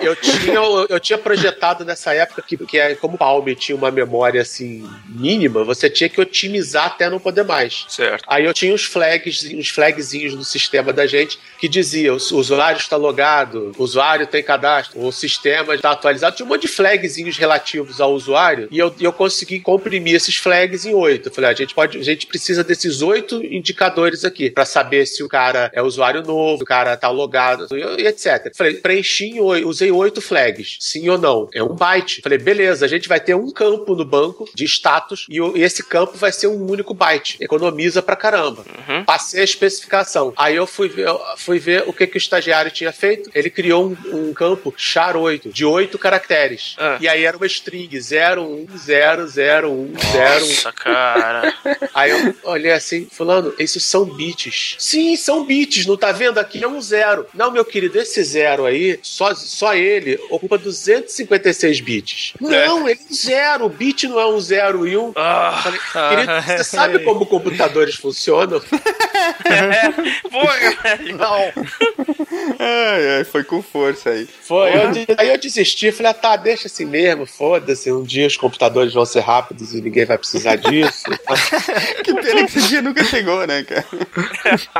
[0.00, 3.76] Eu tinha, eu, eu tinha projetado nessa época que, que é, como o Palm tinha
[3.76, 7.84] uma memória assim mínima, você tinha que otimizar até não poder mais.
[7.88, 8.24] Certo.
[8.26, 12.78] Aí eu tinha uns flags, uns flagzinhos no sistema da gente que dizia: o usuário
[12.78, 16.36] está logado, o usuário tem cadastro, o sistema está atualizado.
[16.36, 20.84] Tinha um monte de flagzinhos relativos ao usuário e eu, eu consegui comprimir esses flags
[20.84, 21.28] em oito.
[21.28, 25.06] Eu falei: "Ah, a gente pode, a gente precisa desses oito indicadores aqui para saber
[25.06, 28.52] se o cara é usuário novo, se o cara tá logado e, etc.
[28.54, 31.48] Falei: preenchi em oito, usei oito flags, sim ou não?
[31.54, 32.20] É um byte.
[32.22, 35.62] Falei: beleza, a gente vai ter um campo no banco de status e, o- e
[35.62, 37.36] esse campo vai ser um único byte.
[37.40, 38.64] Economiza pra caramba.
[38.88, 39.04] Uhum.
[39.04, 40.32] Passei a especificação.
[40.36, 43.30] Aí eu fui ver, eu fui ver o que, que o estagiário tinha feito.
[43.34, 46.74] Ele criou um, um campo char8, de oito caracteres.
[46.78, 46.98] Ah.
[47.00, 49.90] E aí era uma string 01001001.
[49.92, 51.54] Nossa, cara.
[51.94, 54.76] Aí eu olhei assim, fulano, esses são bits.
[54.78, 56.38] Sim, são bits, não tá vendo?
[56.38, 57.26] Aqui é um zero.
[57.34, 62.34] Não, meu querido, esse zero aí só só, ele ocupa 256 bits.
[62.40, 63.66] Não, ele é zero.
[63.66, 65.12] O bit não é um zero e um.
[65.14, 68.60] Ah, Falei, Querido, você sabe como computadores funcionam?
[70.30, 71.16] porra, velho.
[71.16, 71.52] Não.
[72.58, 74.26] Ai, ai, foi com força aí.
[74.26, 74.70] Foi.
[74.70, 77.90] Eu aí eu desisti, falei, ah, tá, deixa assim mesmo, foda-se.
[78.00, 81.04] Um dia os computadores vão ser rápidos e ninguém vai precisar disso.
[82.02, 83.84] Que pena que esse dia nunca chegou, né, cara?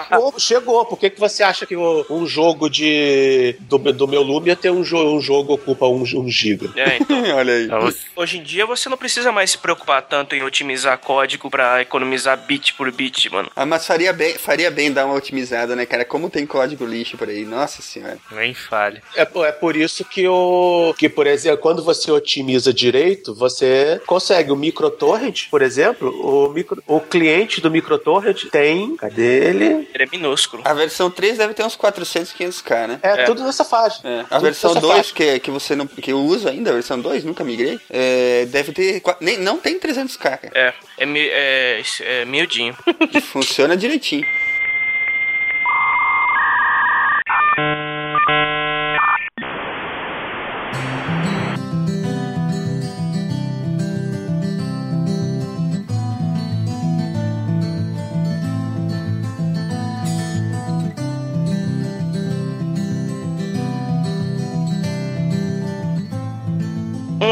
[0.09, 4.23] Pô, Chegou, por que, que você acha que o- um jogo de do, do meu
[4.23, 6.71] Lumia tem um, jo um jogo ocupa um, um giga?
[6.77, 7.21] É, então.
[7.37, 7.69] Olha aí.
[8.17, 12.37] Hoje em dia você não precisa mais se preocupar tanto em otimizar código pra economizar
[12.47, 13.51] bit por bit, mano.
[13.55, 16.05] Ah, mas faria bem, faria bem dar uma otimizada, né, cara?
[16.05, 18.19] Como tem código lixo por aí, nossa senhora.
[18.33, 19.01] Nem fale.
[19.15, 24.53] É, é por isso que o que por exemplo, quando você otimiza direito, você consegue
[24.53, 29.89] o microtorrent, por exemplo, o micro, o cliente do microtorrent tem, cadê ele?
[29.95, 30.63] Ele é minúsculo.
[30.65, 33.01] A versão 3 deve ter uns 400, 500k, né?
[33.03, 33.25] É, É.
[33.25, 34.01] tudo nessa faixa.
[34.07, 35.15] É, a Tudo versão nessa 2, faixa.
[35.15, 35.87] que, que você não.
[35.87, 39.03] que eu uso ainda, a versão 2, nunca migrei, é, deve ter.
[39.21, 40.51] Nem, não tem 300k, cara.
[40.55, 42.77] É, é, mi- é, é miudinho.
[43.33, 44.27] Funciona direitinho.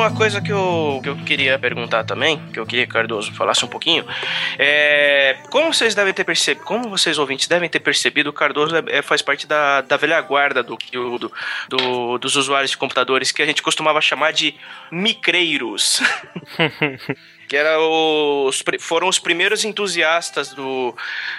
[0.09, 3.31] Uma coisa que eu, que eu queria perguntar também, que eu queria que o Cardoso
[3.35, 4.07] falasse um pouquinho,
[4.59, 8.83] é como vocês devem ter percebido, como vocês ouvintes devem ter percebido, o Cardoso é-
[8.99, 11.31] é- faz parte da, da velha guarda do, do,
[11.69, 14.55] do- dos usuários de computadores que a gente costumava chamar de
[14.91, 16.01] micreiros.
[17.49, 20.95] que era os, foram os primeiros entusiastas do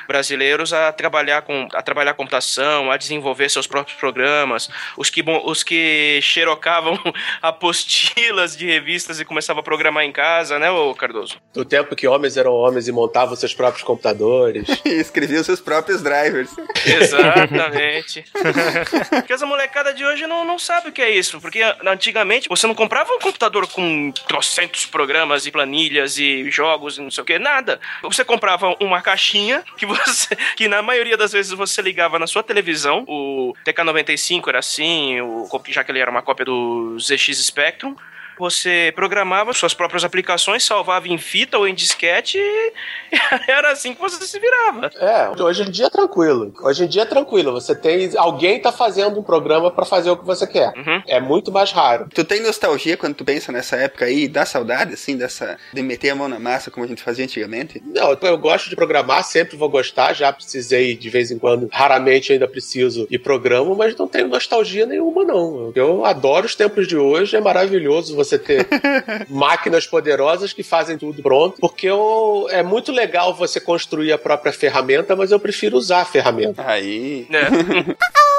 [0.07, 5.63] brasileiros a trabalhar com a trabalhar computação, a desenvolver seus próprios programas, os que os
[5.63, 6.99] que xerocavam
[7.41, 11.37] apostilas de revistas e começavam a programar em casa, né, ô Cardoso?
[11.53, 14.67] Do tempo que homens eram homens e montavam seus próprios computadores.
[14.89, 16.49] E escreviam seus próprios drivers.
[16.85, 18.25] Exatamente.
[19.11, 21.39] porque essa molecada de hoje não, não sabe o que é isso.
[21.39, 27.01] Porque antigamente você não comprava um computador com trocentos programas e planilhas e jogos e
[27.01, 27.79] não sei o que, nada.
[28.03, 30.35] Você comprava uma caixinha que você.
[30.55, 33.03] que na maioria das vezes você ligava na sua televisão.
[33.07, 37.95] O TK95 era assim, o, já que ele era uma cópia do ZX Spectrum.
[38.39, 42.73] Você programava suas próprias aplicações, salvava em fita ou em disquete e
[43.51, 44.89] era assim que você se virava.
[44.95, 46.53] É, hoje em dia é tranquilo.
[46.63, 47.51] Hoje em dia é tranquilo.
[47.51, 48.09] Você tem.
[48.17, 50.69] Alguém tá fazendo um programa pra fazer o que você quer.
[50.77, 51.03] Uhum.
[51.05, 52.07] É muito mais raro.
[52.13, 54.27] Tu tem nostalgia quando tu pensa nessa época aí?
[54.27, 55.57] Dá saudade, assim, dessa.
[55.73, 57.83] de meter a mão na massa como a gente fazia antigamente?
[57.85, 60.13] Não, eu gosto de programar, sempre vou gostar.
[60.13, 64.85] Já precisei de vez em quando, raramente ainda preciso e programo, mas não tenho nostalgia
[64.85, 65.73] nenhuma, não.
[65.75, 68.67] Eu adoro os tempos de hoje, é maravilhoso você ter
[69.29, 74.51] máquinas poderosas que fazem tudo pronto, porque eu, é muito legal você construir a própria
[74.53, 76.63] ferramenta, mas eu prefiro usar a ferramenta.
[76.67, 77.25] Aí.
[77.29, 77.39] né?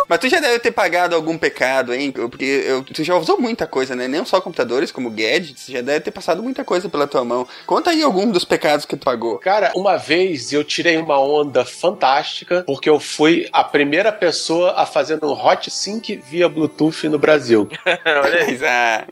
[0.08, 2.10] Mas tu já deve ter pagado algum pecado, hein?
[2.10, 4.08] Porque eu- tu já usou muita coisa, né?
[4.08, 7.46] Não só computadores, como gadgets, já deve ter passado muita coisa pela tua mão.
[7.64, 9.38] Conta aí algum dos pecados que tu pagou.
[9.38, 14.84] Cara, uma vez eu tirei uma onda fantástica porque eu fui a primeira pessoa a
[14.84, 17.68] fazer um hot sync via Bluetooth no Brasil.
[17.86, 18.58] Olha aí.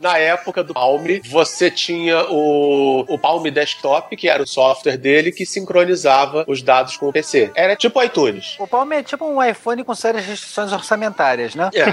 [0.01, 5.31] Na época do Palm, você tinha o, o Palm Desktop, que era o software dele
[5.31, 7.51] que sincronizava os dados com o PC.
[7.55, 8.55] Era tipo iTunes.
[8.59, 11.69] O Palm é tipo um iPhone com sérias restrições orçamentárias, né?
[11.73, 11.85] É.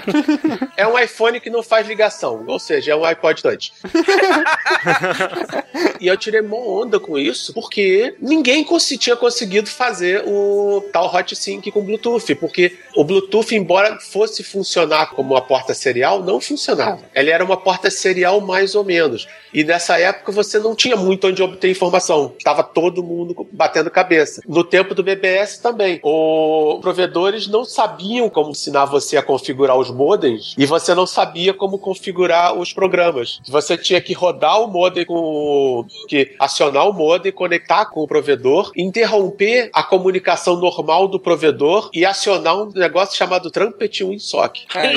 [0.82, 3.72] é um iPhone que não faz ligação, ou seja, é um iPod Touch.
[6.00, 11.12] e eu tirei mó onda com isso, porque ninguém consi- tinha conseguido fazer o tal
[11.14, 16.40] Hot Sync com Bluetooth, porque o Bluetooth, embora fosse funcionar como uma porta serial, não
[16.40, 17.00] funcionava.
[17.14, 19.26] Ele era uma porta serial mais ou menos.
[19.52, 22.34] E nessa época você não tinha muito onde obter informação.
[22.38, 24.42] Estava todo mundo batendo cabeça.
[24.46, 26.00] No tempo do BBS também.
[26.02, 31.54] Os provedores não sabiam como ensinar você a configurar os modems e você não sabia
[31.54, 33.40] como configurar os programas.
[33.48, 35.86] Você tinha que rodar o modem com o...
[36.08, 42.04] que acionar o modem, conectar com o provedor, interromper a comunicação normal do provedor e
[42.04, 44.66] acionar um negócio chamado Trumpet WinSock.
[44.74, 44.94] aí.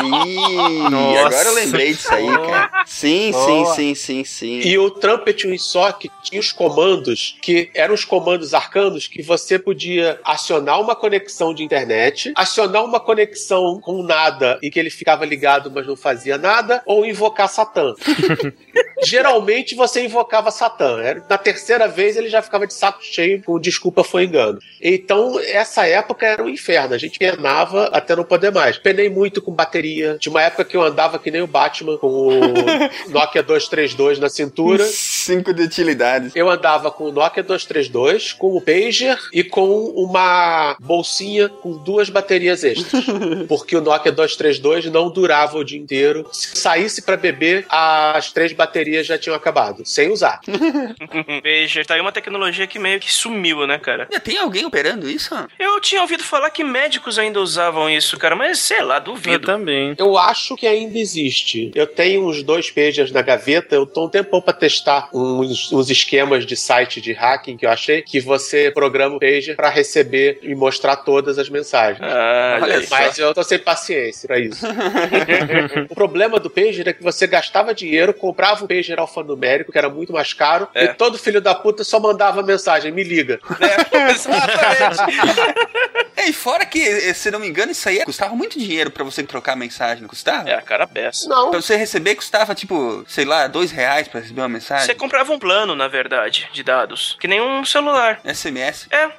[0.89, 1.27] Nossa.
[1.27, 2.83] Agora eu lembrei disso aí, cara.
[2.85, 3.75] Sim, sim, Boa.
[3.75, 4.59] sim, sim, sim.
[4.61, 10.19] E o Trumpet WinSock tinha os comandos que eram os comandos arcanos que você podia
[10.23, 15.71] acionar uma conexão de internet, acionar uma conexão com nada e que ele ficava ligado,
[15.73, 17.93] mas não fazia nada, ou invocar Satã.
[19.05, 20.99] Geralmente você invocava Satã.
[21.01, 24.59] Era- Na terceira vez ele já ficava de saco cheio com desculpa foi engano.
[24.81, 26.93] Então, essa época era um inferno.
[26.93, 28.77] A gente penava até não poder mais.
[28.77, 30.17] Penei muito com bateria.
[30.19, 32.31] Tinha uma época que eu andava que nem o Batman com o
[33.09, 34.83] Nokia 232 na cintura.
[34.85, 36.35] Cinco de utilidades.
[36.35, 42.09] Eu andava com o Nokia 232, com o pager e com uma bolsinha com duas
[42.09, 43.05] baterias extras.
[43.47, 46.27] Porque o Nokia 232 não durava o dia inteiro.
[46.31, 50.39] Se saísse pra beber, as três baterias já tinham acabado, sem usar.
[51.43, 54.03] Veja, tá aí uma tecnologia que meio que sumiu, né, cara?
[54.03, 55.33] Ainda Tem alguém operando isso?
[55.57, 59.45] Eu tinha ouvido falar que médicos ainda usavam isso, cara, mas sei lá, Eu duvido.
[59.45, 59.95] também.
[59.97, 61.71] Eu acho que ainda existe.
[61.75, 63.75] Eu tenho uns dois pagers na gaveta.
[63.75, 67.69] Eu tô um tempão pra testar uns, uns esquemas de site de hacking que eu
[67.69, 72.01] achei que você programa o pager pra receber e mostrar todas as mensagens.
[72.01, 72.59] Ah.
[72.89, 74.65] Mas eu tô sem paciência pra isso.
[75.89, 79.89] o problema do pager é que você gastava dinheiro, comprava o pager alfanumérico, que era
[79.89, 80.85] muito mais caro, É.
[80.85, 83.39] e todo filho da puta só mandava mensagem, me liga.
[83.91, 85.69] É, exatamente.
[86.19, 89.05] É, e fora que, eh, se não me engano, isso aí custava muito dinheiro pra
[89.05, 90.49] você trocar mensagem, não custava?
[90.49, 91.29] É a cara beça.
[91.29, 91.49] Não.
[91.49, 94.85] Pra você receber, custava, tipo, sei lá, dois reais pra receber uma mensagem.
[94.85, 97.17] Você comprava um plano, na verdade, de dados.
[97.19, 98.21] Que nem um celular.
[98.23, 98.87] SMS.
[98.89, 99.09] É,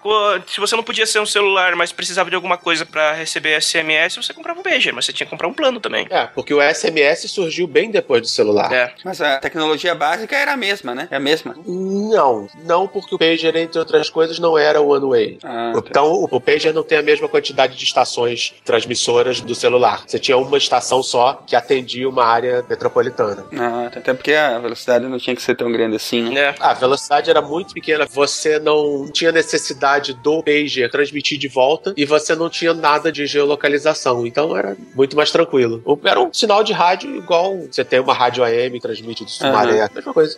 [0.47, 4.17] se você não podia ser um celular, mas precisava de alguma coisa pra receber SMS,
[4.17, 6.07] você comprava um pager, mas você tinha que comprar um plano também.
[6.09, 8.73] É, porque o SMS surgiu bem depois do celular.
[8.73, 8.95] É.
[9.05, 11.07] Mas a tecnologia básica era a mesma, né?
[11.11, 11.55] É a mesma.
[11.67, 15.39] Não, não porque o pager, entre outras coisas, não era one way.
[15.45, 15.83] Ah, tá.
[15.91, 20.05] Então, o, o pager não tem a mesma quantidade de estações transmissoras do celular.
[20.07, 23.45] Você tinha uma estação só que atendia uma área metropolitana.
[23.59, 26.41] Ah, até porque a velocidade não tinha que ser tão grande assim, né?
[26.41, 26.55] É.
[26.61, 32.05] A velocidade era muito pequena, você não tinha necessidade do pager transmitir de volta e
[32.05, 35.83] você não tinha nada de geolocalização, então era muito mais tranquilo.
[36.05, 39.91] Era um sinal de rádio igual você tem uma rádio AM, transmite do Sumaré, a
[39.93, 40.37] mesma coisa.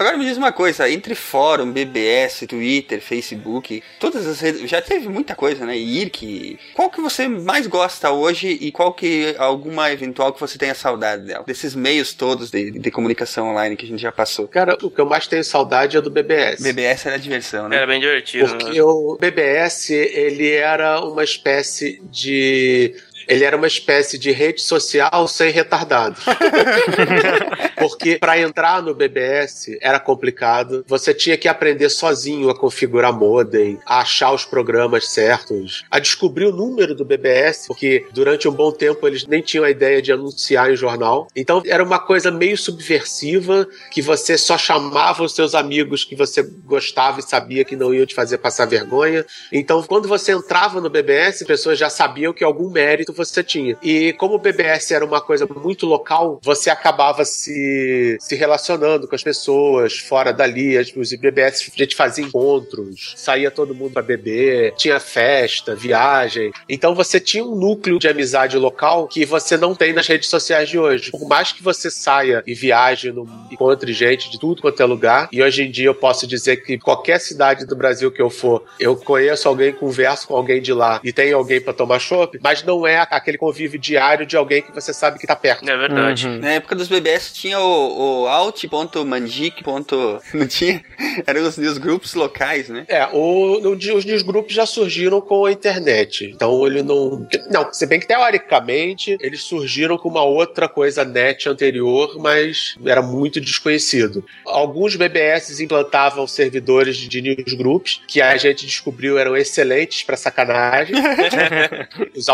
[0.00, 5.10] Agora me diz uma coisa, entre fórum, BBS, Twitter, Facebook, todas as redes, já teve
[5.10, 5.76] muita coisa, né?
[5.76, 10.74] IRC, qual que você mais gosta hoje e qual que alguma eventual que você tenha
[10.74, 11.44] saudade dela?
[11.46, 14.46] Desses meios todos de, de comunicação online que a gente já passou.
[14.48, 16.62] Cara, o que eu mais tenho saudade é do BBS.
[16.62, 17.76] BBS era diversão, né?
[17.76, 18.48] Era bem divertido.
[18.48, 18.58] né?
[18.58, 22.94] Porque o BBS, ele era uma espécie de.
[23.30, 26.24] Ele era uma espécie de rede social sem retardados.
[27.78, 30.84] Porque para entrar no BBS era complicado.
[30.86, 36.46] Você tinha que aprender sozinho a configurar modem, a achar os programas certos, a descobrir
[36.46, 40.12] o número do BBS, porque durante um bom tempo eles nem tinham a ideia de
[40.12, 41.28] anunciar em jornal.
[41.34, 46.42] Então era uma coisa meio subversiva que você só chamava os seus amigos que você
[46.42, 49.24] gostava e sabia que não iam te fazer passar vergonha.
[49.52, 53.76] Então, quando você entrava no BBS, as pessoas já sabiam que algum mérito você tinha.
[53.82, 59.14] E como o BBS era uma coisa muito local, você acabava se, se relacionando com
[59.14, 60.76] as pessoas fora dali.
[60.78, 66.52] As- Os BBS a gente fazia encontros, saía todo mundo pra beber, tinha festa, viagem.
[66.68, 70.68] Então você tinha um núcleo de amizade local que você não tem nas redes sociais
[70.68, 71.10] de hoje.
[71.10, 75.28] Por mais que você saia e viaje, no, encontre gente de tudo quanto é lugar,
[75.32, 78.64] e hoje em dia eu posso dizer que qualquer cidade do Brasil que eu for,
[78.78, 82.62] eu conheço alguém, converso com alguém de lá e tem alguém pra tomar chopp, mas
[82.62, 85.68] não é aquele convívio diário de alguém que você sabe que tá perto.
[85.68, 86.26] É verdade.
[86.26, 86.38] Uhum.
[86.38, 89.62] Na época dos BBS tinha o, o alt.mandic.
[90.34, 90.82] Não tinha?
[91.26, 92.84] Eram os newsgroups locais, né?
[92.88, 96.24] É, o, o- os newsgroups já surgiram com a internet.
[96.34, 97.26] Então ele não.
[97.50, 103.02] Não, se bem que teoricamente eles surgiram com uma outra coisa net anterior, mas era
[103.02, 104.24] muito desconhecido.
[104.46, 110.94] Alguns BBS implantavam servidores de newsgroups que a gente descobriu eram excelentes pra sacanagem.
[112.14, 112.28] os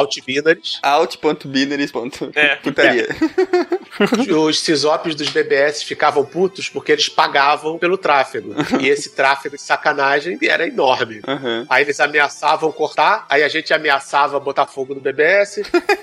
[0.56, 0.80] altbinaries.
[0.82, 0.88] É.
[0.88, 3.08] Alt.binaries.putaria.
[4.46, 8.54] Os sysops dos BBS ficavam putos porque eles pagavam pelo tráfego.
[8.80, 11.20] E esse tráfego de sacanagem era enorme.
[11.26, 11.66] Aham.
[11.68, 15.62] Aí eles ameaçavam cortar, aí a gente ameaçava botar fogo no BBS,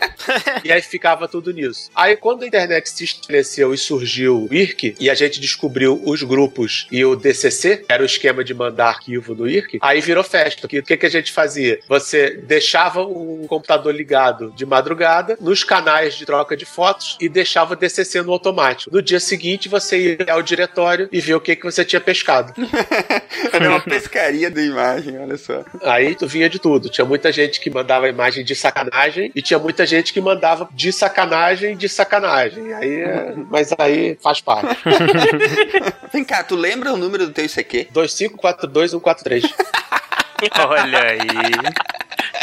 [0.63, 1.89] e aí ficava tudo nisso.
[1.93, 6.23] Aí quando a internet se estabeleceu e surgiu o IRC, e a gente descobriu os
[6.23, 10.23] grupos e o DCC, que era o esquema de mandar arquivo do IRC, aí virou
[10.23, 10.67] festa.
[10.67, 11.79] Que- O que, que a gente fazia?
[11.87, 17.73] Você deixava o computador ligado de madrugada nos canais de troca de fotos e deixava
[17.73, 18.93] o DCC no automático.
[18.93, 22.53] No dia seguinte, você ia ao diretório e via o que, que você tinha pescado.
[23.51, 25.63] Era uma pescaria da imagem, olha só.
[25.83, 26.89] Aí tu vinha de tudo.
[26.89, 30.91] Tinha muita gente que mandava imagem de sacanagem e tinha muita gente que mandava de
[30.91, 32.73] sacanagem de sacanagem.
[32.73, 34.77] Aí, é- mas aí faz parte.
[36.11, 37.87] Vem cá, tu lembra o número do teu ICQ?
[37.93, 39.53] 2542143.
[40.67, 41.17] Olha aí.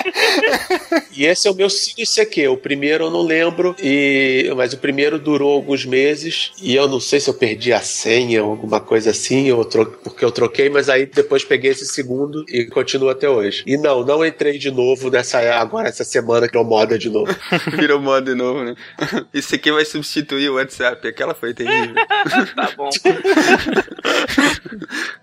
[1.13, 2.49] E esse é o meu Cine CQ.
[2.49, 7.01] O primeiro eu não lembro, e mas o primeiro durou alguns meses e eu não
[7.01, 9.85] sei se eu perdi a senha ou alguma coisa assim, ou tro...
[10.03, 13.63] porque eu troquei, mas aí depois peguei esse segundo e continuo até hoje.
[13.67, 17.35] E não, não entrei de novo nessa agora essa semana que é moda de novo.
[17.77, 18.75] Virou moda de novo, né?
[19.35, 21.07] Isso aqui vai substituir o WhatsApp.
[21.07, 21.95] Aquela foi terrível.
[22.55, 22.89] Tá bom.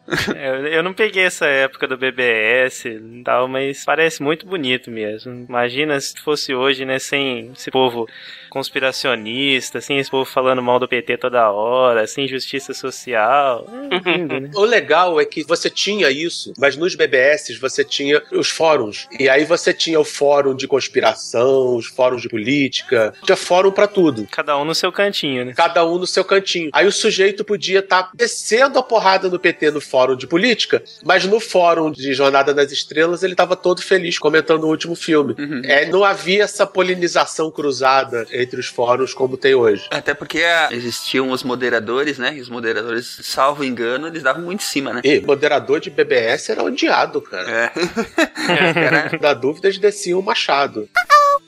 [0.35, 5.45] Eu- eu não peguei essa época do BBS e tal, mas parece muito bonito mesmo.
[5.47, 8.07] Imagina se fosse hoje, né, sem esse povo
[8.49, 13.67] conspiracionista, sem esse povo falando mal do PT toda hora, sem justiça social.
[13.91, 14.49] É lindo, né?
[14.55, 19.07] O legal é que você tinha isso, mas nos BBS você tinha os fóruns.
[19.19, 23.87] E aí você tinha o fórum de conspiração, os fóruns de política, tinha fórum pra
[23.87, 24.25] tudo.
[24.31, 25.53] Cada um no seu cantinho, né?
[25.55, 26.69] Cada um no seu cantinho.
[26.73, 31.25] Aí o sujeito podia estar descendo a porrada no PT no fórum de política, mas
[31.25, 35.35] no fórum de Jornada nas Estrelas ele estava todo feliz comentando o último filme.
[35.65, 39.87] É, não havia essa polinização cruzada entre os fóruns como tem hoje.
[39.91, 42.35] Até porque ah, existiam os moderadores, né?
[42.35, 45.01] E os moderadores, salvo engano, eles davam muito em cima, né?
[45.03, 47.49] E moderador de BBS era odiado, cara.
[47.51, 47.71] É.
[48.77, 50.87] Era- Da dúvida, eles desciam o machado.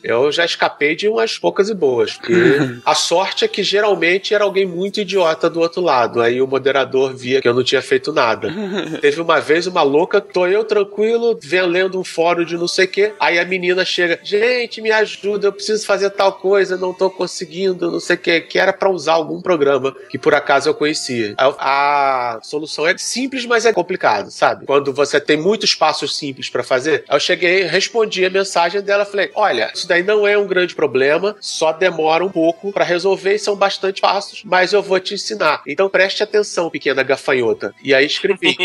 [0.03, 2.13] Eu já escapei de umas poucas e boas.
[2.13, 2.33] Porque
[2.85, 6.21] a sorte é que geralmente era alguém muito idiota do outro lado.
[6.21, 8.51] Aí o moderador via que eu não tinha feito nada.
[9.01, 12.85] Teve uma vez uma louca, tô eu tranquilo, vendo lendo um fórum de não sei
[12.85, 13.13] o quê.
[13.19, 17.91] Aí a menina chega, gente, me ajuda, eu preciso fazer tal coisa, não tô conseguindo,
[17.91, 18.41] não sei o quê.
[18.41, 21.35] Que era pra usar algum programa que por acaso eu conhecia.
[21.37, 24.65] A solução é simples, mas é complicado, sabe?
[24.65, 27.03] Quando você tem muitos passos simples pra fazer.
[27.09, 31.35] Eu cheguei, respondi a mensagem dela, falei: olha, isso daí não é um grande problema,
[31.41, 35.61] só demora um pouco pra resolver e são bastante passos, mas eu vou te ensinar.
[35.67, 37.73] Então preste atenção, pequena gafanhota.
[37.83, 38.55] E aí escrevi.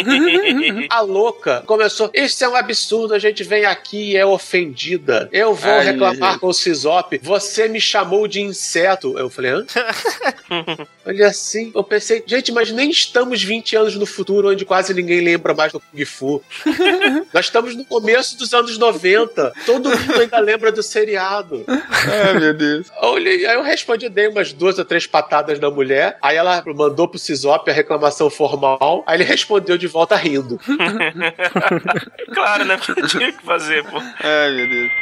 [0.91, 5.29] A louca começou: Isso é um absurdo, a gente vem aqui e é ofendida.
[5.33, 7.19] Eu vou Ai, reclamar com o Cisop.
[7.23, 9.19] Você me chamou de inseto.
[9.19, 9.67] Eu falei: hã?
[11.07, 15.21] Olha assim, eu pensei, gente, mas nem estamos 20 anos no futuro onde quase ninguém
[15.21, 16.43] lembra mais do Kung Fu.
[17.33, 19.53] Nós estamos no começo dos anos 90.
[19.67, 21.14] Todo mundo ainda lembra do seriado.
[21.17, 22.91] Ai, meu Deus.
[23.03, 26.17] Olhei- Aí eu respondi, dei umas duas ou três patadas na mulher.
[26.23, 29.03] Aí ela mandou pro Cisop a reclamação formal.
[29.07, 30.59] Aí ele respondeu de volta rindo.
[32.35, 32.77] Claro, né?
[32.77, 33.99] Porque tinha que fazer, pô.
[33.99, 34.93] Ai, meu Deus.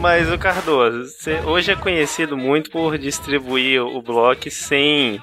[0.00, 5.20] Mas o Cardoso, hoje é conhecido muito por distribuir o bloco sem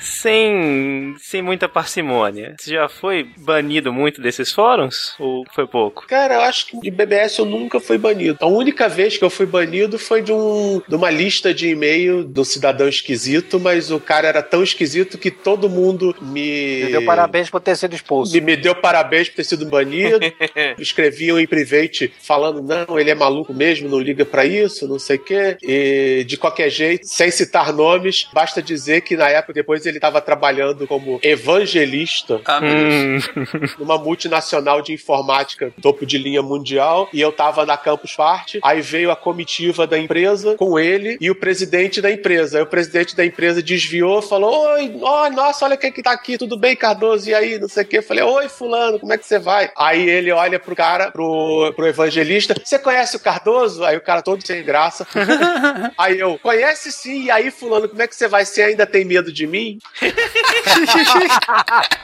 [0.00, 2.56] sem sem muita parcimônia.
[2.58, 6.06] Você já foi banido muito desses fóruns ou foi pouco?
[6.06, 8.38] Cara, eu acho que de BBS eu nunca fui banido.
[8.40, 12.24] A única vez que eu fui banido foi de, um, de uma lista de e-mail
[12.24, 16.84] do cidadão esquisito, mas o cara era tão esquisito que todo mundo me.
[16.84, 18.32] Me deu parabéns por ter sido expulso.
[18.32, 20.18] Me, me deu parabéns por ter sido banido.
[20.78, 25.16] Escreviam em private falando: não, ele é maluco mesmo, não liga pra isso, não sei
[25.16, 25.56] o quê.
[25.62, 30.20] E de qualquer jeito, sem citar nomes, basta dizer que na época depois ele estava
[30.20, 32.60] trabalhando como evangelista Ah.
[32.62, 33.18] Hum,
[33.78, 38.60] numa multinacional de informática topo de linha mundial e eu tava na Campus Party.
[38.62, 42.58] Aí veio a comitiva da empresa com ele e o presidente da empresa.
[42.58, 46.38] Aí o presidente da empresa desviou, falou: Oi, ó, nossa, olha quem que tá aqui,
[46.38, 47.28] tudo bem, Cardoso?
[47.28, 47.98] E aí, não sei o que.
[47.98, 49.70] Eu falei: Oi, Fulano, como é que você vai?
[49.76, 53.84] Aí ele olha pro cara, pro, pro evangelista: Você conhece o Cardoso?
[53.84, 55.06] Aí o cara todo sem graça.
[55.98, 57.24] aí eu: Conhece sim.
[57.24, 58.44] E aí, Fulano, como é que você vai?
[58.44, 59.78] Você ainda tem medo de mim?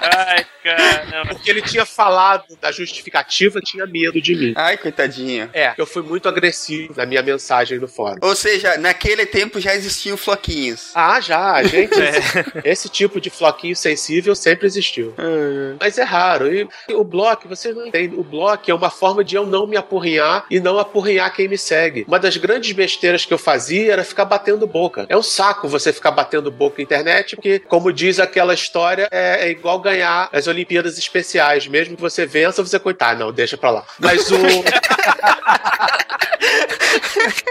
[0.01, 1.35] Ai, caramba.
[1.35, 4.53] Porque ele tinha falado da justificativa, tinha medo de mim.
[4.57, 5.51] Ai, coitadinho.
[5.53, 8.18] É, eu fui muito agressivo na minha mensagem no fórum.
[8.22, 10.91] Ou seja, naquele tempo já existiam floquinhos.
[10.95, 11.95] Ah, já, gente.
[12.64, 15.14] Esse tipo de floquinho sensível sempre existiu.
[15.81, 16.53] Mas é raro.
[16.53, 18.18] E o bloco, vocês não entendem.
[18.18, 21.59] O bloco é uma forma de eu não me apurrinhar e não apurrinhar quem me
[21.59, 22.05] segue.
[22.07, 25.07] Uma das grandes besteiras que eu fazia era ficar batendo boca.
[25.09, 29.47] É um saco você ficar batendo boca na internet, porque, como diz aquela história, é,
[29.47, 31.67] é igual ganhar as Olimpíadas Especiais.
[31.67, 33.07] Mesmo que você vença, você coitado.
[33.07, 33.85] Ah, não, deixa pra lá.
[34.01, 34.37] Mas o.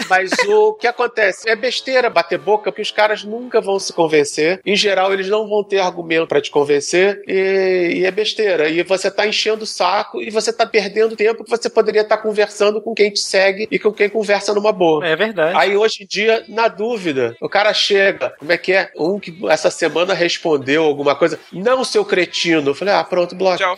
[0.09, 1.49] Mas o que acontece?
[1.49, 4.59] É besteira bater boca, porque os caras nunca vão se convencer.
[4.65, 7.21] Em geral, eles não vão ter argumento pra te convencer.
[7.27, 8.69] E, e é besteira.
[8.69, 12.17] E você tá enchendo o saco e você tá perdendo tempo que você poderia estar
[12.17, 15.05] conversando com quem te segue e com quem conversa numa boa.
[15.05, 15.57] é verdade.
[15.57, 18.91] Aí hoje em dia, na dúvida, o cara chega, como é que é?
[18.97, 21.39] Um que essa semana semana respondeu alguma coisa.
[21.53, 22.71] Não, seu cretino.
[22.71, 23.57] Eu falei, ah, pronto, bloco.
[23.57, 23.77] Tchau.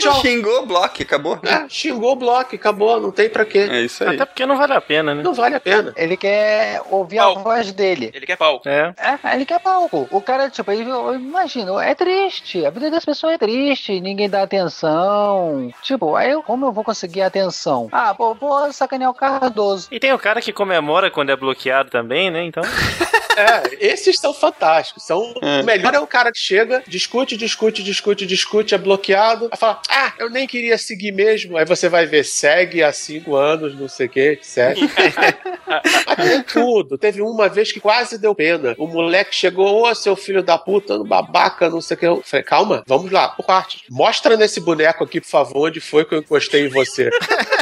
[0.00, 0.14] Tchau.
[0.20, 1.38] Xingou o bloco, acabou.
[1.44, 3.68] É, xingou o bloco, acabou, não tem pra quê.
[3.70, 4.16] É isso aí.
[4.16, 5.22] Até porque não vale a pena, né?
[5.22, 5.92] Não vale a pena.
[5.96, 7.42] Ele quer ouvir a Palco.
[7.42, 8.10] voz dele.
[8.12, 8.60] Ele quer pau.
[8.66, 8.92] É.
[8.98, 10.08] É, ele quer palco.
[10.10, 12.66] O cara, tipo, ele, eu imagino, é triste.
[12.66, 14.00] A vida das pessoas é triste.
[14.00, 15.72] Ninguém dá atenção.
[15.82, 17.88] Tipo, aí eu, como eu vou conseguir atenção?
[17.92, 19.86] Ah, pô, vou sacanear o Cardoso.
[19.92, 22.42] E tem o cara que comemora quando é bloqueado também, né?
[22.42, 22.64] Então.
[23.36, 25.04] É, esses são fantásticos.
[25.04, 25.60] São, É.
[25.60, 29.48] O melhor é o cara que chega, discute, discute, discute, discute, é bloqueado.
[29.50, 31.56] Aí fala, ah, eu nem queria seguir mesmo.
[31.56, 34.80] Aí você vai ver, segue há cinco anos, não sei o que, segue.
[35.66, 36.98] Mas tem tudo.
[36.98, 38.74] Teve uma vez que quase deu pena.
[38.78, 42.06] O moleque chegou, ô seu filho da puta, no babaca, não sei o que.
[42.06, 43.82] Eu falei, calma, vamos lá, por partes.
[43.90, 47.10] Mostra nesse boneco aqui, por favor, onde foi que eu encostei em você.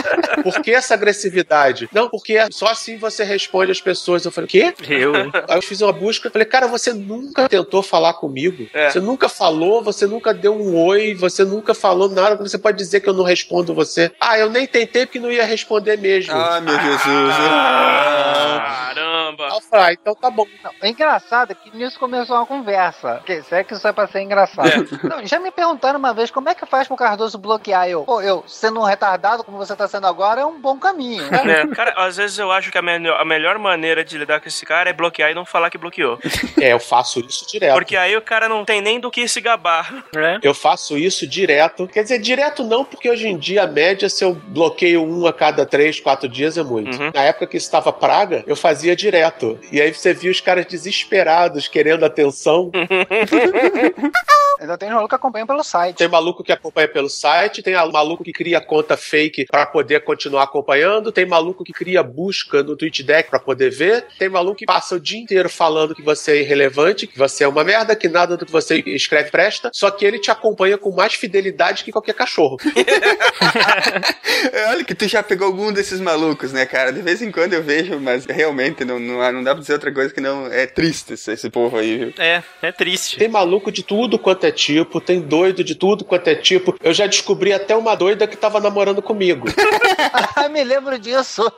[0.43, 1.89] Por que essa agressividade?
[1.93, 4.25] Não, porque só assim você responde às pessoas.
[4.25, 4.75] Eu falei, o quê?
[4.89, 5.13] Eu?
[5.49, 8.69] Aí eu fiz uma busca, falei, cara, você nunca tentou falar comigo?
[8.73, 8.91] É.
[8.91, 13.01] Você nunca falou, você nunca deu um oi, você nunca falou nada, você pode dizer
[13.01, 14.13] que eu não respondo você.
[14.21, 16.35] Ah, eu nem tentei porque não ia responder mesmo.
[16.35, 17.35] Ah, meu Jesus.
[17.39, 18.93] Ah.
[18.95, 19.12] Caramba.
[19.39, 20.47] Aí eu falei, ah, então tá bom.
[20.63, 23.21] Não, é engraçado que nisso começou uma conversa.
[23.25, 24.89] Que, será que isso é pra ser engraçado?
[25.05, 28.05] Não, já me perguntaram uma vez como é que faz pro Cardoso bloquear eu.
[28.05, 31.29] Pô, eu, sendo um retardado como você tá sendo agora, é um bom caminho.
[31.31, 31.63] né?
[31.63, 34.49] É, cara, às vezes eu acho que a, melhor- a melhor maneira de lidar com
[34.49, 36.19] esse cara é bloquear e não falar que bloqueou.
[36.61, 37.75] É, eu faço isso direto.
[37.75, 40.05] Porque aí o cara não tem nem do que se gabar.
[40.17, 40.39] É.
[40.43, 41.87] Eu faço isso direto.
[41.89, 45.33] Quer dizer, direto não, porque hoje em dia a média, se eu bloqueio um a
[45.33, 46.97] cada três, quatro dias, é muito.
[47.01, 47.11] Uhum.
[47.15, 49.22] Na época que estava praga, eu fazia direto.
[49.71, 52.71] E aí você via os caras desesperados, querendo atenção.
[54.63, 55.97] Ainda tem maluco que acompanha pelo site.
[55.97, 60.45] Tem maluco que acompanha pelo site, tem maluco que cria conta fake pra poder continuar
[60.45, 64.95] acompanhando, tem maluco que cria busca no TweetDeck pra poder ver, tem maluco que passa
[64.95, 68.37] o dia inteiro falando que você é irrelevante, que você é uma merda, que nada
[68.37, 72.15] do que você escreve presta, só que ele te acompanha com mais fidelidade que qualquer
[72.15, 72.57] cachorro.
[74.53, 76.93] É, Olha que tu já pegou algum desses malucos, né, cara?
[76.93, 79.93] De vez em quando eu vejo, mas realmente não, não, não dá pra dizer outra
[79.93, 82.15] coisa que não é triste esse, esse povo aí, viu?
[82.19, 83.17] É, é triste.
[83.19, 86.77] Tem maluco de tudo quanto é tipo, tem doido de tudo quanto é tipo.
[86.83, 89.47] Eu já descobri até uma doida que tava namorando comigo.
[90.51, 91.51] Me lembro disso.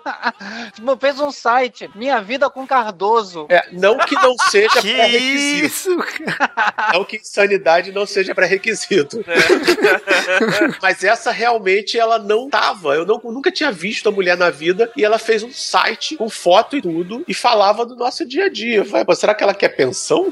[0.74, 3.46] Tipo, Fez um site, Minha Vida com Cardoso.
[3.50, 5.66] É, não que não seja Que pré-requisito.
[5.66, 6.92] isso, cara?
[6.94, 9.24] Não que insanidade não seja pré-requisito.
[10.80, 12.94] Mas essa realmente ela não tava.
[12.94, 16.28] Eu não- nunca tinha visto a mulher na vida e ela fez um site com
[16.30, 18.76] foto e tudo e falava do nosso dia a dia.
[18.78, 20.30] Eu falei, "Pô, será que ela quer pensão?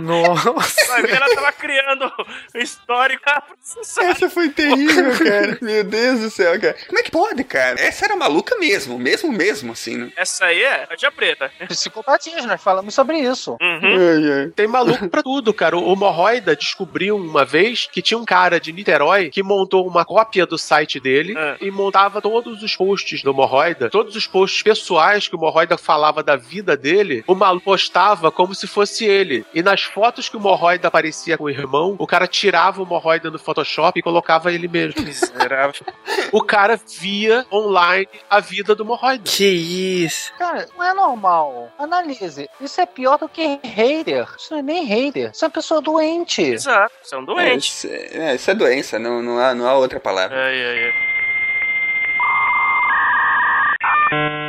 [0.00, 0.86] Nossa.
[0.88, 2.12] Vai ver, ela tava criando
[2.54, 3.22] o histórico.
[4.00, 5.58] Essa foi terrível, cara.
[5.62, 6.76] Meu Deus do céu, cara.
[6.86, 7.80] Como é que pode, cara?
[7.80, 10.12] Essa era maluca mesmo, mesmo, mesmo, assim, né?
[10.16, 11.50] Essa aí é a tia preta.
[11.68, 13.52] Psicopatias, nós falamos sobre isso.
[13.60, 13.80] Uhum.
[13.82, 14.46] Ai, ai.
[14.54, 15.76] Tem maluco pra tudo, cara.
[15.76, 20.44] O Morroida descobriu uma vez que tinha um cara de Niterói que montou uma cópia
[20.46, 21.56] do site dele Ah.
[21.60, 26.22] e montava todos os posts do Morroida, todos os posts pessoais que o Morroida falava
[26.22, 29.44] da vida dele, o maluco postava como se fosse ele.
[29.54, 33.30] E nas fotos que o Morroida aparecia com o irmão, o cara tirava o Morroida
[33.30, 35.02] no Photoshop e colocava ele mesmo.
[35.02, 35.84] Miserável.
[36.32, 39.24] o cara via online a vida do Morroida.
[39.24, 39.44] Que
[40.04, 40.32] isso.
[40.38, 41.70] Cara, não é normal.
[41.78, 42.48] Analise.
[42.60, 44.26] Isso é pior do que hater.
[44.38, 45.30] Isso não é nem hater.
[45.32, 46.42] Isso é uma pessoa doente.
[46.42, 47.68] Exato, você é um É, doente.
[47.68, 50.36] isso, é, é, isso é doença, não, não, há, não há outra palavra.
[50.36, 50.84] Ai, ai,
[54.12, 54.39] ai.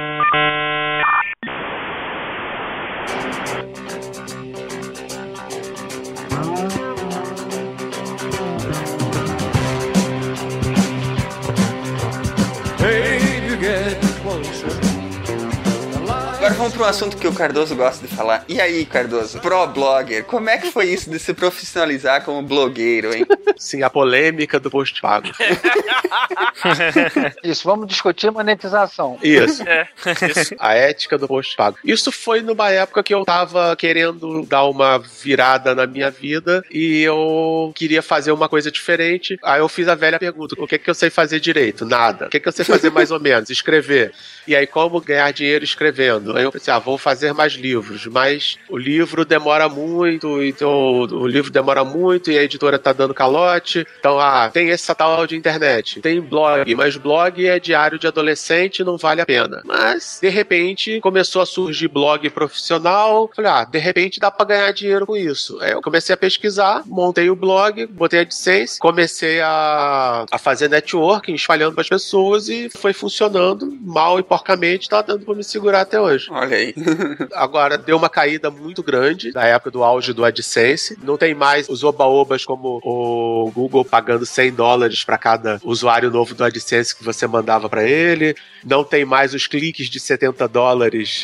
[16.51, 18.43] Agora vamos para um assunto que o Cardoso gosta de falar.
[18.49, 19.39] E aí, Cardoso?
[19.39, 23.25] Pro blogger, como é que foi isso de se profissionalizar como blogueiro, hein?
[23.55, 25.29] Sim, a polêmica do post pago.
[27.43, 29.17] Isso, vamos discutir monetização.
[29.23, 29.63] Isso.
[29.63, 29.87] É,
[30.29, 30.55] isso.
[30.59, 31.77] A ética do post pago.
[31.83, 37.01] Isso foi numa época que eu tava querendo dar uma virada na minha vida e
[37.01, 39.39] eu queria fazer uma coisa diferente.
[39.43, 41.85] Aí eu fiz a velha pergunta: o que, que eu sei fazer direito?
[41.85, 42.27] Nada.
[42.27, 43.49] O que, que eu sei fazer mais ou menos?
[43.49, 44.13] Escrever.
[44.47, 46.37] E aí, como ganhar dinheiro escrevendo?
[46.41, 51.27] Aí eu pensei, ah, vou fazer mais livros, mas o livro demora muito, então o
[51.27, 53.85] livro demora muito e a editora tá dando calote.
[53.99, 58.83] Então, ah, tem essa tal de internet, tem blog, mas blog é diário de adolescente,
[58.83, 59.61] não vale a pena.
[59.63, 63.29] Mas, de repente, começou a surgir blog profissional.
[63.35, 65.59] Falei, ah, de repente dá pra ganhar dinheiro com isso.
[65.61, 70.69] Aí eu comecei a pesquisar, montei o blog, botei a AdSense, comecei a, a fazer
[70.69, 75.43] networking, espalhando para as pessoas e foi funcionando mal e porcamente, tá dando pra me
[75.43, 76.30] segurar até hoje.
[76.31, 76.73] Olha aí.
[77.35, 80.97] Agora, deu uma caída muito grande na época do auge do AdSense.
[81.03, 86.33] Não tem mais os oba-obas como o Google pagando 100 dólares para cada usuário novo
[86.33, 88.33] do AdSense que você mandava para ele.
[88.65, 91.23] Não tem mais os cliques de 70 dólares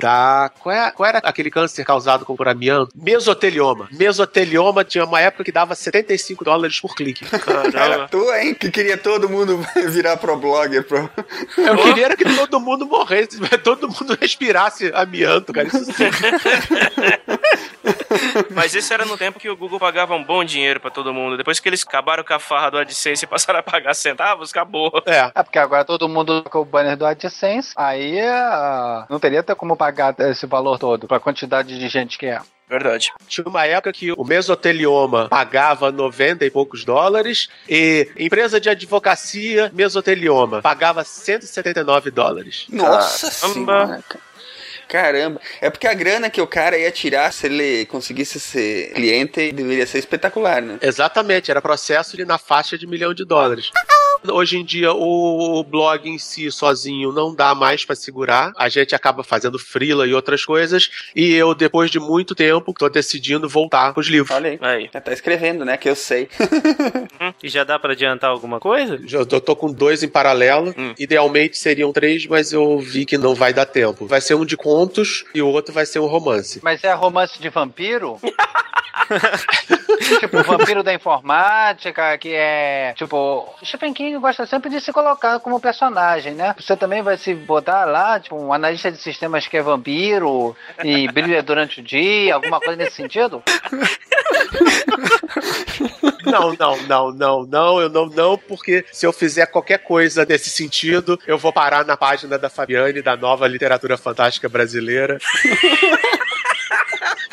[0.00, 0.50] da...
[0.58, 2.90] Qual, é- qual era aquele câncer causado com por amianto?
[2.96, 3.88] Mesotelioma.
[3.92, 7.24] Mesotelioma tinha uma época que dava 75 dólares por clique.
[7.30, 8.08] Era Caramba.
[8.08, 10.84] tu, hein, que queria todo mundo virar pro blogger.
[10.84, 11.10] Pro...
[11.56, 15.66] Eu queria era que todo mundo morresse, todo mundo respirasse amianto, cara.
[15.68, 16.04] Isso sim.
[18.54, 21.36] Mas isso era no tempo que o Google pagava um bom dinheiro pra todo mundo.
[21.36, 24.92] Depois que eles acabaram com a farra do AdSense e passaram a pagar centavos, acabou.
[25.06, 25.30] É.
[25.34, 29.54] É porque agora todo mundo com o banner do AdSense, aí ah, não teria até
[29.54, 32.40] como pagar esse valor todo pra quantidade de gente que é.
[32.68, 33.10] Verdade.
[33.26, 39.72] Tinha uma época que o mesotelioma pagava 90 e poucos dólares e empresa de advocacia
[39.74, 42.66] mesotelioma pagava 179 dólares.
[42.68, 43.86] Nossa Caramba.
[43.86, 44.04] senhora.
[44.88, 45.18] Cara.
[45.18, 45.40] Caramba.
[45.60, 49.86] É porque a grana que o cara ia tirar se ele conseguisse ser cliente deveria
[49.86, 50.78] ser espetacular, né?
[50.82, 53.70] Exatamente, era processo de na faixa de milhão de dólares.
[54.26, 58.52] Hoje em dia, o blog em si sozinho não dá mais pra segurar.
[58.56, 60.90] A gente acaba fazendo freela e outras coisas.
[61.14, 64.34] E eu, depois de muito tempo, tô decidindo voltar pros livros.
[64.34, 64.58] Olha aí.
[64.60, 64.88] Aí.
[64.88, 65.76] Tá escrevendo, né?
[65.76, 66.28] Que eu sei.
[67.42, 68.98] E já dá pra adiantar alguma coisa?
[69.06, 70.74] Já- Eu tô com dois em paralelo.
[70.76, 70.94] Hum.
[70.98, 74.06] Idealmente seriam três, mas eu vi que não vai dar tempo.
[74.06, 76.60] Vai ser um de contos e o outro vai ser um romance.
[76.62, 78.18] Mas é romance de vampiro?
[80.20, 82.92] tipo, vampiro da informática, que é.
[82.96, 86.54] Tipo, Stephen King gosta sempre de se colocar como personagem, né?
[86.58, 91.10] Você também vai se botar lá, tipo, um analista de sistemas que é vampiro e
[91.10, 93.42] brilha durante o dia, alguma coisa nesse sentido?
[96.24, 100.50] Não, não, não, não, não, eu não, não, porque se eu fizer qualquer coisa nesse
[100.50, 105.18] sentido, eu vou parar na página da Fabiane, da nova literatura fantástica brasileira.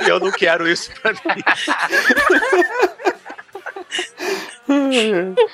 [0.08, 1.20] Eu não quero isso pra mim.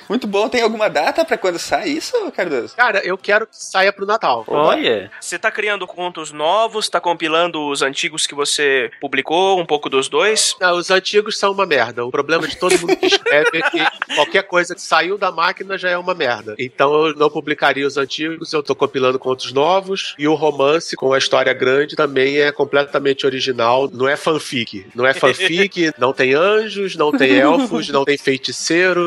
[0.08, 0.48] Muito bom.
[0.48, 2.74] Tem alguma data pra quando sai isso, Cardoso?
[2.76, 4.44] Cara, eu quero que saia pro Natal.
[4.46, 9.88] Olha, Você tá criando contos novos, tá compilando os antigos que você publicou, um pouco
[9.88, 10.56] dos dois.
[10.60, 12.04] Não, os antigos são uma merda.
[12.04, 15.76] O problema de todo mundo que escreve é que qualquer coisa que saiu da máquina
[15.76, 16.54] já é uma merda.
[16.58, 20.14] Então eu não publicaria os antigos, eu tô compilando contos novos.
[20.18, 23.88] E o romance com a história grande também é completamente original.
[23.92, 24.86] Não é fanfic.
[24.94, 29.01] Não é fanfic, não tem anjos, não tem elfos, não tem feiticeiros,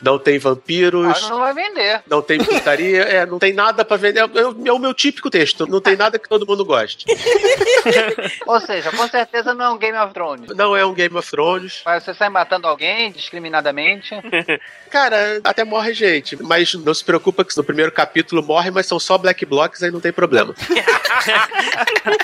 [0.00, 1.24] não tem vampiros.
[1.24, 2.02] Ah, não vai vender.
[2.06, 4.20] Não tem putaria, é, não tem nada pra vender.
[4.20, 5.66] É, é o meu típico texto.
[5.66, 7.06] Não tem nada que todo mundo goste.
[8.46, 10.56] Ou seja, com certeza não é um Game of Thrones.
[10.56, 11.82] Não é um Game of Thrones.
[11.84, 14.14] Mas você sai matando alguém discriminadamente.
[14.90, 18.98] Cara, até morre gente, mas não se preocupa que no primeiro capítulo morre, mas são
[18.98, 20.54] só black blocks, aí não tem problema.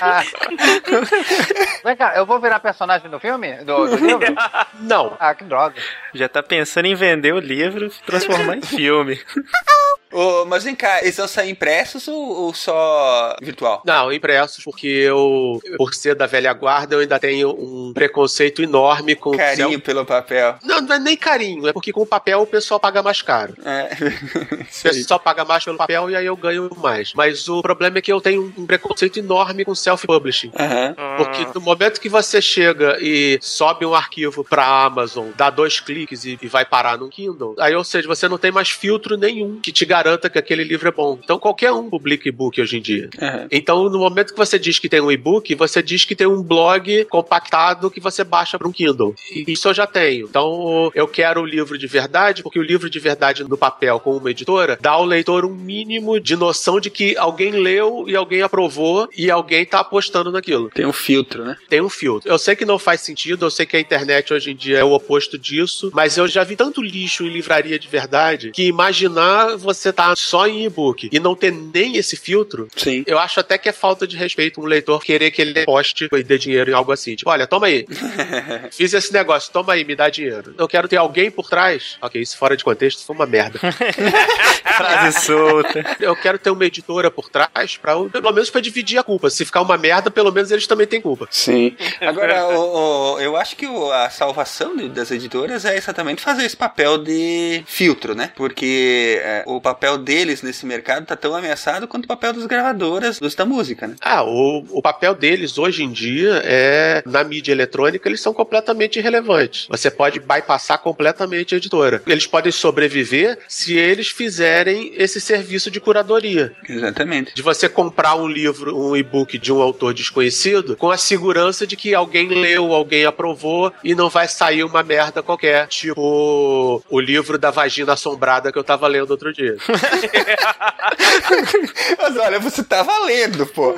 [0.01, 0.23] Ah.
[1.83, 3.55] Vem cá, eu vou virar personagem do filme?
[3.63, 4.35] Do, do livro?
[4.79, 5.15] Não.
[5.19, 5.75] Ah, que droga.
[6.13, 9.19] já tá pensando em vender o livro e transformar em filme.
[10.13, 13.81] Ô, mas vem cá, eles vão sair impressos ou, ou só virtual?
[13.85, 19.15] Não, impressos, porque eu, por ser da velha guarda, eu ainda tenho um preconceito enorme
[19.15, 20.55] com Carinho céu- pelo papel.
[20.63, 23.55] Não, não é nem carinho, é porque com o papel o pessoal paga mais caro.
[23.65, 23.89] É.
[24.73, 27.13] O pessoal paga mais pelo papel e aí eu ganho mais.
[27.13, 30.51] Mas o problema é que eu tenho um preconceito enorme com self-publishing.
[30.59, 30.95] Aham.
[31.17, 36.25] Porque no momento que você chega e sobe um arquivo pra Amazon, dá dois cliques
[36.25, 39.59] e, e vai parar no Kindle, aí, ou seja, você não tem mais filtro nenhum
[39.61, 41.17] que te garanta que aquele livro é bom.
[41.23, 43.09] Então qualquer um publica e-book hoje em dia.
[43.21, 43.47] Aham.
[43.51, 46.41] Então, no momento que você diz que tem um e-book, você diz que tem um
[46.41, 49.15] blog compactado que você baixa para um Kindle.
[49.47, 50.27] Isso eu já tenho.
[50.27, 54.17] Então, eu quero o livro de verdade, porque o livro de verdade no papel com
[54.17, 58.41] uma editora dá ao leitor um mínimo de noção de que alguém leu e alguém
[58.41, 60.69] aprovou e alguém tá apostando naquilo.
[60.69, 61.55] Tem um filtro, né?
[61.69, 62.29] Tem um filtro.
[62.29, 64.83] Eu sei que não faz sentido, eu sei que a internet hoje em dia é
[64.83, 69.55] o oposto disso, mas eu já vi tanto lixo em livraria de verdade que imaginar
[69.57, 73.03] você tá só em e-book e não ter nem esse filtro, Sim.
[73.07, 76.23] eu acho até que é falta de respeito um leitor querer que ele poste e
[76.23, 77.15] dê dinheiro em algo assim.
[77.15, 77.85] Tipo, olha, toma aí.
[78.71, 80.53] Fiz esse negócio, toma aí, me dá dinheiro.
[80.57, 81.97] Eu quero ter alguém por trás.
[82.01, 83.59] Ok, isso fora de contexto foi uma merda.
[84.77, 85.97] Frase solta.
[85.99, 89.29] Eu quero ter uma editora por trás, pra, pelo menos pra dividir a culpa.
[89.29, 91.27] Se ficar uma merda, pelo menos eles também têm culpa.
[91.29, 91.75] Sim.
[92.01, 96.45] Agora, o- o- eu acho que o- a salvação de- das editoras é exatamente fazer
[96.45, 98.31] esse papel de filtro, né?
[98.35, 102.45] Porque é, o papel papel deles nesse mercado tá tão ameaçado quanto o papel das
[102.45, 103.95] gravadoras, dos da música, né?
[103.99, 108.97] Ah, o, o papel deles hoje em dia é, na mídia eletrônica, eles são completamente
[108.97, 109.67] irrelevantes.
[109.69, 112.01] Você pode bypassar completamente a editora.
[112.07, 116.53] Eles podem sobreviver se eles fizerem esse serviço de curadoria.
[116.67, 117.35] Exatamente.
[117.35, 121.75] De você comprar um livro, um e-book de um autor desconhecido, com a segurança de
[121.75, 125.67] que alguém leu, alguém aprovou e não vai sair uma merda qualquer.
[125.67, 129.57] Tipo o livro da vagina assombrada que eu tava lendo outro dia.
[131.97, 133.75] Mas olha, você tá valendo, pô.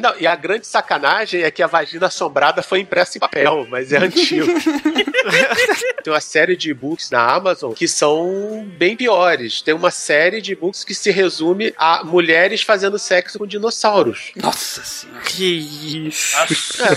[0.00, 3.92] Não, e a grande sacanagem é que a vagina assombrada foi impressa em papel, mas
[3.92, 4.46] é antigo.
[6.02, 9.62] Tem uma série de e-books na Amazon que são bem piores.
[9.62, 14.32] Tem uma série de e-books que se resume a mulheres fazendo sexo com dinossauros.
[14.36, 15.20] Nossa senhora.
[15.22, 16.36] Que isso.
[16.36, 16.96] Nossa senhora,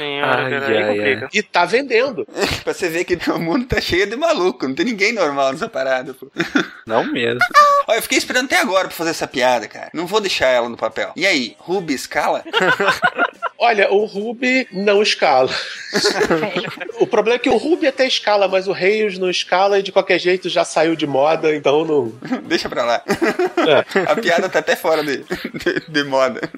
[0.00, 1.28] Ai, cara, ai, complica.
[1.32, 2.26] E tá vendendo.
[2.64, 5.68] pra você ver que o mundo tá cheio de maluco, não tem ninguém normal nessa
[5.68, 6.30] parada, pô.
[6.86, 7.40] Não mesmo.
[7.86, 9.88] Olha, eu fiquei esperando até agora pra fazer essa piada, cara.
[9.94, 11.12] Não vou deixar ela no papel.
[11.16, 12.44] E aí, Ruby escala?
[13.58, 15.50] Olha, o Ruby não escala.
[17.00, 19.92] o problema é que o Ruby até escala, mas o Reis não escala e de
[19.92, 22.12] qualquer jeito já saiu de moda, então não.
[22.42, 23.02] Deixa pra lá.
[24.06, 26.50] A piada tá até fora de, de, de moda.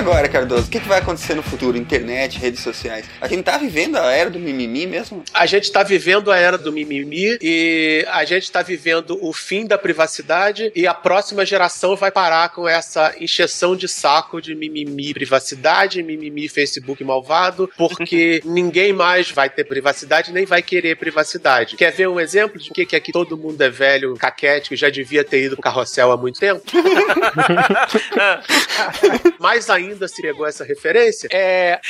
[0.00, 1.76] Agora, Cardoso, o que, que vai acontecer no futuro?
[1.76, 3.04] Internet, redes sociais.
[3.20, 5.22] A gente tá vivendo a era do mimimi mesmo?
[5.32, 9.66] A gente tá vivendo a era do mimimi e a gente tá vivendo o fim
[9.66, 15.12] da privacidade e a próxima geração vai parar com essa encheção de saco de mimimi
[15.12, 21.76] privacidade, mimimi Facebook malvado, porque ninguém mais vai ter privacidade nem vai querer privacidade.
[21.76, 25.22] Quer ver um exemplo de que, que aqui todo mundo é velho, caquético, já devia
[25.22, 26.62] ter ido pro carrossel há muito tempo?
[29.38, 31.80] Mais ainda se pegou essa referência, é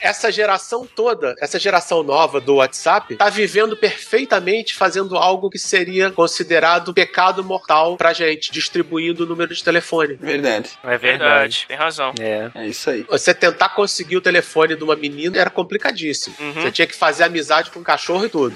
[0.00, 6.10] essa geração toda, essa geração nova do WhatsApp, tá vivendo perfeitamente fazendo algo que seria
[6.10, 10.14] considerado pecado mortal pra gente, distribuindo o número de telefone.
[10.14, 10.70] Verdade.
[10.82, 11.20] É verdade.
[11.20, 12.12] Verdade, tem razão.
[12.20, 12.50] É.
[12.54, 13.04] É isso aí.
[13.08, 16.34] Você tentar conseguir o telefone de uma menina era complicadíssimo.
[16.54, 18.54] Você tinha que fazer amizade com um cachorro e tudo.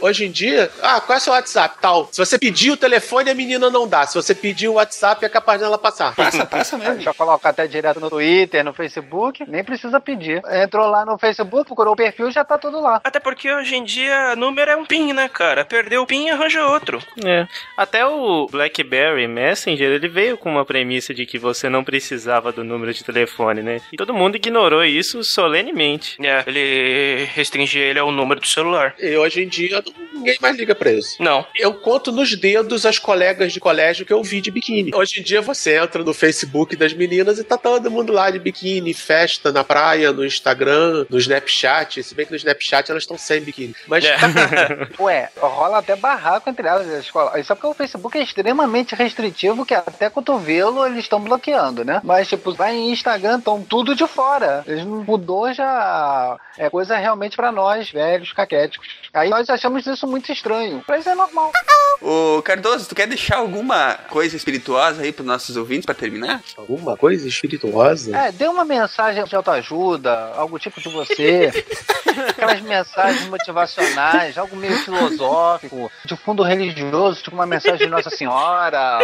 [0.00, 1.76] Hoje em dia, ah, qual é o seu WhatsApp?
[1.80, 2.08] Tal.
[2.10, 4.06] Se você pedir o telefone, a menina não dá.
[4.06, 6.14] Se você pedir o WhatsApp, é capaz dela passar.
[6.14, 7.00] Passa, passa mesmo.
[7.00, 10.42] Já coloca até direto no Twitter, no Facebook, nem precisa pedir.
[10.50, 13.00] Entrou lá no Facebook, procurou o perfil, já tá tudo lá.
[13.04, 15.64] Até porque hoje em dia número é um PIN, né, cara?
[15.64, 17.00] Perdeu o PIN e arranja outro.
[17.24, 17.46] É.
[17.76, 22.64] Até o BlackBerry Messenger, ele veio com uma premissa de que você não precisava do
[22.64, 23.80] número de telefone, né?
[23.92, 26.16] E todo mundo ignorou isso solenemente.
[26.24, 28.94] É, ele restringia ele ao número do celular.
[28.98, 29.82] E hoje em dia,
[30.12, 31.22] ninguém mais liga pra isso.
[31.22, 31.44] Não.
[31.56, 34.90] Eu conto nos dedos as colegas de colégio que eu vi de biquíni.
[34.94, 38.38] Hoje em dia você entra no Facebook das meninas e tá todo mundo lá de
[38.38, 42.02] biquíni, festa na praia, no Instagram, no Snapchat.
[42.02, 43.74] Se bem que no Snapchat elas estão sem biquíni.
[43.86, 44.16] Mas É.
[44.98, 47.38] Ué, rola até barraco entre elas escola.
[47.38, 52.00] Isso é porque o Facebook é extremamente restritivo, que até cotovelo eles estão bloqueando, né?
[52.04, 54.64] Mas, tipo, vai em Instagram, estão tudo de fora.
[54.66, 56.36] Eles não mudou já.
[56.58, 58.88] É coisa realmente pra nós, velhos, caquéticos.
[59.12, 60.82] Aí nós achamos isso muito estranho.
[60.86, 61.52] Pra isso é normal.
[62.00, 66.40] Ô, Cardoso, tu quer deixar alguma coisa espirituosa aí pros nossos ouvintes pra terminar?
[66.56, 67.79] alguma coisa espirituosa.
[68.14, 71.50] É, dê uma mensagem de autoajuda, algo tipo de você.
[72.30, 78.98] Aquelas mensagens motivacionais, algo meio filosófico, de fundo religioso, tipo uma mensagem de Nossa Senhora.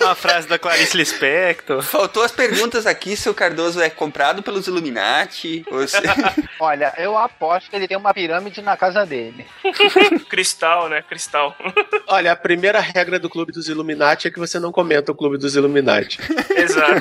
[0.00, 1.82] Uma frase da Clarice Lispector.
[1.82, 5.64] Faltou as perguntas aqui se o Cardoso é comprado pelos Illuminati.
[5.70, 5.96] Ou se...
[6.60, 9.46] Olha, eu aposto que ele tem uma pirâmide na casa dele.
[10.28, 11.02] Cristal, né?
[11.02, 11.56] Cristal.
[12.06, 15.38] Olha, a primeira regra do Clube dos Illuminati é que você não comenta o Clube
[15.38, 16.18] dos Illuminati.
[16.54, 17.00] Exato.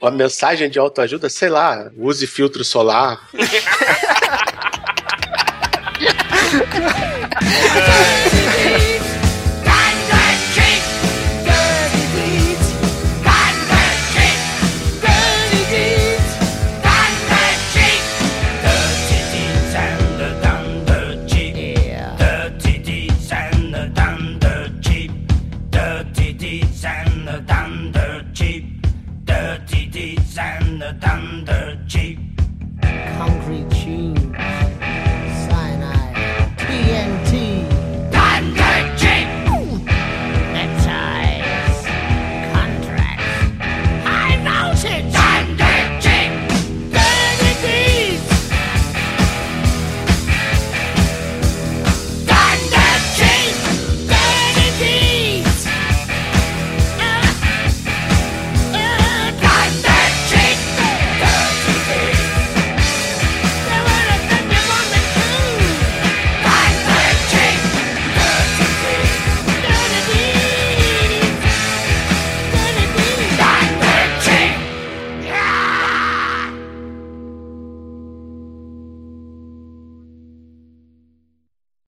[0.00, 3.20] Uma mensagem de autoajuda, sei lá, use filtro solar.